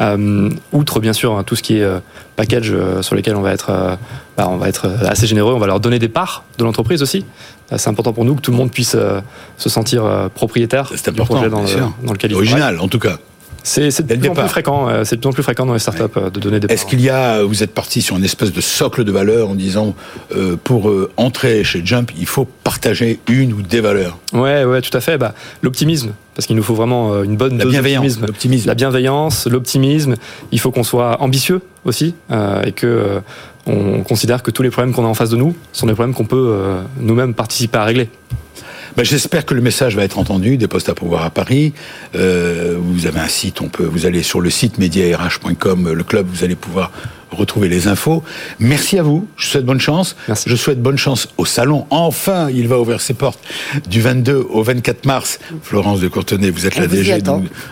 Euh, 0.00 0.48
outre 0.72 1.00
bien 1.00 1.12
sûr 1.12 1.36
hein, 1.36 1.44
tout 1.44 1.54
ce 1.54 1.62
qui 1.62 1.76
est 1.76 1.82
euh, 1.82 1.98
package 2.36 2.70
euh, 2.72 3.02
sur 3.02 3.14
lesquels 3.14 3.36
on 3.36 3.42
va 3.42 3.52
être, 3.52 3.98
bah, 4.36 4.48
on 4.48 4.56
va 4.56 4.68
être 4.68 4.86
assez 5.06 5.26
généreux, 5.26 5.52
on 5.52 5.58
va 5.58 5.66
leur 5.66 5.80
donner 5.80 5.98
des 5.98 6.08
parts 6.08 6.44
de 6.58 6.64
l'entreprise 6.64 7.02
aussi. 7.02 7.26
c'est 7.76 7.90
important 7.90 8.12
pour 8.12 8.24
nous 8.24 8.34
que 8.34 8.40
tout 8.40 8.52
le 8.52 8.56
monde 8.56 8.70
puisse 8.70 8.96
se 9.58 9.68
sentir 9.68 10.30
propriétaire 10.34 10.90
du 10.90 11.12
projet 11.22 11.50
dans, 11.50 11.62
le, 11.62 11.68
dans 12.06 12.12
lequel 12.12 12.30
il 12.30 12.36
Original 12.36 12.80
en 12.80 12.88
tout 12.88 12.98
cas. 12.98 13.18
C'est 13.62 14.06
de 14.06 14.14
plus 14.16 14.28
en 14.28 14.34
plus 14.34 14.48
fréquent. 14.48 15.04
C'est 15.04 15.16
de 15.16 15.20
plus 15.20 15.28
en 15.28 15.32
plus 15.32 15.42
fréquent 15.42 15.66
dans 15.66 15.74
les 15.74 15.78
startups 15.78 16.02
ouais. 16.16 16.30
de 16.30 16.40
donner 16.40 16.60
des. 16.60 16.72
Est-ce 16.72 16.86
qu'il 16.86 17.00
y 17.00 17.10
a, 17.10 17.42
vous 17.42 17.62
êtes 17.62 17.74
parti 17.74 18.02
sur 18.02 18.16
une 18.16 18.24
espèce 18.24 18.52
de 18.52 18.60
socle 18.60 19.04
de 19.04 19.12
valeurs 19.12 19.50
en 19.50 19.54
disant 19.54 19.94
euh, 20.34 20.56
pour 20.62 20.88
euh, 20.88 21.10
entrer 21.16 21.64
chez 21.64 21.82
Jump, 21.84 22.10
il 22.18 22.26
faut 22.26 22.46
partager 22.64 23.20
une 23.28 23.52
ou 23.52 23.62
des 23.62 23.80
valeurs? 23.80 24.18
Ouais, 24.32 24.64
ouais, 24.64 24.80
tout 24.80 24.96
à 24.96 25.00
fait. 25.00 25.18
Bah, 25.18 25.34
l'optimisme, 25.62 26.12
parce 26.34 26.46
qu'il 26.46 26.56
nous 26.56 26.62
faut 26.62 26.74
vraiment 26.74 27.12
euh, 27.12 27.22
une 27.24 27.36
bonne 27.36 27.58
la 27.58 27.64
bienveillance, 27.66 28.20
l'optimisme. 28.20 28.66
La 28.66 28.74
bienveillance, 28.74 29.46
l'optimisme. 29.46 30.14
Il 30.50 30.60
faut 30.60 30.70
qu'on 30.70 30.84
soit 30.84 31.20
ambitieux 31.20 31.60
aussi 31.84 32.14
euh, 32.30 32.62
et 32.62 32.72
que 32.72 32.86
euh, 32.86 33.20
on 33.66 34.02
considère 34.02 34.42
que 34.42 34.50
tous 34.50 34.62
les 34.62 34.70
problèmes 34.70 34.94
qu'on 34.94 35.04
a 35.04 35.08
en 35.08 35.14
face 35.14 35.30
de 35.30 35.36
nous 35.36 35.54
sont 35.72 35.86
des 35.86 35.94
problèmes 35.94 36.14
qu'on 36.14 36.24
peut 36.24 36.58
nous-mêmes 36.98 37.32
participer 37.32 37.78
à 37.78 37.84
régler. 37.84 38.08
Ben, 38.96 39.04
J'espère 39.04 39.46
que 39.46 39.54
le 39.54 39.62
message 39.62 39.96
va 39.96 40.04
être 40.04 40.18
entendu 40.18 40.58
des 40.58 40.68
postes 40.68 40.90
à 40.90 40.94
pouvoir 40.94 41.24
à 41.24 41.30
Paris. 41.30 41.72
Euh, 42.14 42.76
vous 42.78 43.06
avez 43.06 43.20
un 43.20 43.28
site, 43.28 43.62
on 43.62 43.68
peut, 43.68 43.84
vous 43.84 44.04
allez 44.04 44.22
sur 44.22 44.40
le 44.40 44.50
site 44.50 44.78
mediarh.com, 44.78 45.92
le 45.92 46.04
club, 46.04 46.26
vous 46.28 46.44
allez 46.44 46.56
pouvoir 46.56 46.90
retrouver 47.36 47.68
les 47.68 47.88
infos. 47.88 48.22
Merci 48.58 48.98
à 48.98 49.02
vous. 49.02 49.26
Je 49.36 49.48
souhaite 49.48 49.64
bonne 49.64 49.80
chance. 49.80 50.16
Merci. 50.28 50.48
Je 50.48 50.56
souhaite 50.56 50.80
bonne 50.80 50.98
chance 50.98 51.28
au 51.38 51.44
salon. 51.44 51.86
Enfin, 51.90 52.50
il 52.50 52.68
va 52.68 52.78
ouvrir 52.78 53.00
ses 53.00 53.14
portes 53.14 53.40
du 53.88 54.00
22 54.00 54.46
au 54.50 54.62
24 54.62 55.06
mars. 55.06 55.38
Florence 55.62 56.00
de 56.00 56.08
Courtenay, 56.08 56.50
vous 56.50 56.66
êtes 56.66 56.76
On 56.76 56.80
la 56.80 56.86
vous 56.86 56.96
DG 56.96 57.18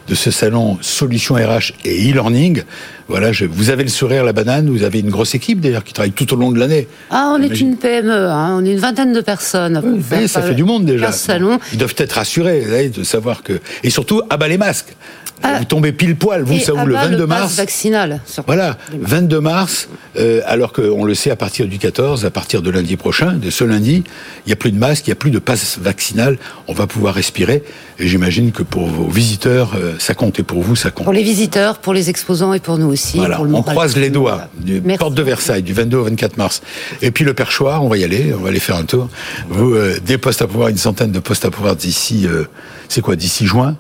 de, 0.09 0.15
ce 0.15 0.31
salon 0.31 0.79
Solutions 0.81 1.35
RH 1.35 1.73
et 1.85 2.11
e-learning. 2.11 2.63
Voilà, 3.09 3.33
je, 3.33 3.45
vous 3.45 3.71
avez 3.71 3.83
le 3.83 3.89
sourire, 3.89 4.25
la 4.25 4.33
banane. 4.33 4.71
Vous 4.71 4.85
avez 4.85 5.01
une 5.01 5.11
grosse 5.11 5.35
équipe 5.35 5.61
d'ailleurs 5.61 5.83
qui 5.83 5.93
travaille 5.93 6.13
tout 6.13 6.33
au 6.33 6.37
long 6.37 6.53
de 6.53 6.59
l'année. 6.59 6.87
Ah, 7.11 7.35
on 7.37 7.43
est 7.43 7.61
une 7.61 7.77
PME, 7.77 8.13
hein, 8.13 8.57
on 8.61 8.65
est 8.65 8.71
une 8.73 8.79
vingtaine 8.79 9.13
de 9.13 9.21
personnes. 9.21 9.81
Vous 9.85 10.29
ça 10.29 10.43
fait 10.43 10.55
du 10.55 10.65
monde 10.65 10.85
déjà. 10.85 11.07
15 11.07 11.17
salons. 11.17 11.59
Ils 11.73 11.79
doivent 11.79 11.95
être 11.97 12.13
rassurés 12.13 12.61
vous 12.61 13.01
de 13.01 13.05
savoir 13.05 13.43
que. 13.43 13.61
Et 13.83 13.91
surtout, 13.91 14.23
abat 14.31 14.49
les 14.49 14.59
masques. 14.59 14.95
Ah. 15.43 15.59
Vous 15.59 15.65
tombez 15.65 15.93
pile 15.93 16.17
poil, 16.17 16.43
vous, 16.43 16.59
ça 16.59 16.73
vous 16.73 16.87
le 16.87 16.95
bas 16.95 17.07
22 17.09 17.27
pass 17.27 17.39
mars. 17.41 17.57
vaccinal. 17.57 18.21
Voilà, 18.47 18.77
22 18.93 19.41
mars, 19.41 19.89
euh, 20.19 20.43
alors 20.47 20.73
qu'on 20.73 21.05
le 21.05 21.15
sait 21.15 21.31
à 21.31 21.37
partir 21.37 21.67
du 21.67 21.79
14, 21.79 22.25
à 22.27 22.31
partir 22.31 22.61
de 22.63 22.71
lundi 22.71 22.97
prochain, 22.97 23.33
de 23.33 23.49
ce 23.51 23.65
lundi, 23.65 24.05
il 24.45 24.49
n'y 24.49 24.53
a 24.53 24.57
plus 24.57 24.71
de 24.71 24.79
masque, 24.79 25.07
il 25.07 25.11
n'y 25.11 25.15
a 25.15 25.17
plus 25.17 25.31
de 25.31 25.39
passe 25.39 25.79
vaccinal, 25.81 26.39
on 26.69 26.75
va 26.75 26.87
pouvoir 26.87 27.15
respirer. 27.15 27.63
Et 27.99 28.07
j'imagine 28.07 28.53
que 28.53 28.63
pour 28.63 28.87
vos 28.87 29.09
visiteurs, 29.09 29.73
euh, 29.77 29.95
ça 29.99 30.15
compte, 30.15 30.39
et 30.39 30.43
pour 30.43 30.63
vous, 30.63 30.77
ça 30.77 30.91
compte. 30.91 31.05
Pour 31.05 31.13
les 31.13 31.23
visiteurs, 31.23 31.79
pour 31.79 31.95
les 31.95 32.11
exposants 32.11 32.53
et 32.55 32.61
pour 32.61 32.79
nous 32.79 32.89
aussi. 32.89 33.17
Voilà, 33.19 33.37
pour 33.37 33.45
le 33.45 33.55
on 33.55 33.63
croise 33.63 33.97
les 33.97 34.11
doigts 34.11 34.49
du 34.59 34.81
Merci. 34.83 34.99
porte 34.99 35.15
de 35.15 35.23
Versailles 35.23 35.63
du 35.63 35.73
22 35.73 35.97
au 35.99 36.05
24 36.05 36.37
mars. 36.37 36.63
Et 37.03 37.11
puis 37.11 37.25
le 37.25 37.35
perchoir, 37.35 37.83
on 37.85 37.89
va 37.89 37.97
y 37.97 38.05
aller, 38.05 38.33
on 38.39 38.43
va 38.43 38.49
aller 38.51 38.61
faire 38.61 38.77
un 38.77 38.85
tour. 38.85 39.09
Vous, 39.49 39.75
euh, 39.75 39.99
des 40.05 40.19
postes 40.19 40.43
à 40.43 40.47
pouvoir, 40.47 40.69
une 40.69 40.77
centaine 40.79 41.13
de 41.13 41.19
postes 41.19 41.45
à 41.45 41.51
pouvoir 41.51 41.77
d'ici, 41.77 42.27
euh, 42.27 42.45
c'est 42.89 43.01
quoi, 43.01 43.17
d'ici 43.17 43.47
juin? 43.47 43.77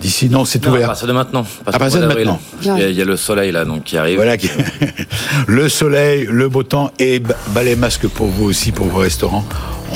D'ici, 0.00 0.28
non, 0.28 0.44
c'est 0.44 0.62
Non, 0.64 0.72
à 0.72 0.74
ouvert. 0.76 0.86
partir 0.88 1.06
de 1.08 1.12
maintenant. 1.12 1.46
À 1.66 1.78
partir 1.78 2.00
de 2.00 2.06
maintenant. 2.06 2.38
Il 2.62 2.66
y, 2.66 2.70
a, 2.70 2.88
il 2.88 2.96
y 2.96 3.00
a 3.00 3.04
le 3.04 3.16
soleil 3.16 3.52
là, 3.52 3.64
donc 3.64 3.84
qui 3.84 3.96
arrive. 3.96 4.16
Voilà, 4.16 4.36
qui- 4.36 4.50
le 5.46 5.68
soleil, 5.68 6.26
le 6.30 6.48
beau 6.48 6.62
temps 6.62 6.90
et 6.98 7.20
ba- 7.20 7.34
balai 7.48 7.74
masque 7.76 8.06
pour 8.08 8.26
vous 8.26 8.44
aussi, 8.44 8.70
pour 8.72 8.86
vos 8.88 8.98
restaurants 8.98 9.44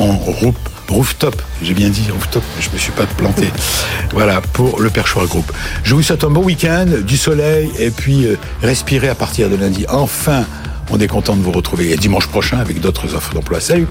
en 0.01 0.17
roof, 0.17 0.55
rooftop. 0.89 1.43
J'ai 1.63 1.75
bien 1.75 1.91
dit 1.91 2.05
rooftop, 2.11 2.43
je 2.61 2.71
me 2.71 2.79
suis 2.79 2.93
pas 2.93 3.05
planté. 3.05 3.49
voilà, 4.13 4.41
pour 4.55 4.81
le 4.81 4.89
Perchoir 4.89 5.27
Group. 5.27 5.51
Je 5.85 5.95
vous 5.95 6.03
souhaite 6.03 6.25
un 6.25 6.31
bon 6.31 6.43
week-end, 6.45 6.87
du 7.07 7.17
soleil 7.19 7.71
et 7.79 7.91
puis 7.91 8.25
euh, 8.27 8.37
respirez 8.63 9.09
à 9.11 9.15
partir 9.15 9.51
de 9.51 9.57
lundi. 9.57 9.85
Enfin, 9.91 10.45
on 10.91 10.99
est 11.01 11.09
content 11.09 11.37
de 11.37 11.43
vous 11.43 11.53
retrouver 11.53 11.91
et 11.93 11.97
dimanche 11.97 12.29
prochain 12.29 12.59
avec 12.59 12.81
d'autres 12.81 13.15
offres 13.15 13.35
d'emploi. 13.35 13.61
Salut 13.61 13.87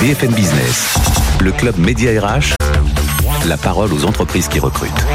BFM 0.00 0.32
Business, 0.32 0.94
le 1.40 1.52
club 1.52 1.78
Média 1.78 2.10
RH, 2.20 2.54
la 3.46 3.56
parole 3.56 3.92
aux 3.92 4.04
entreprises 4.04 4.48
qui 4.48 4.58
recrutent. 4.58 5.06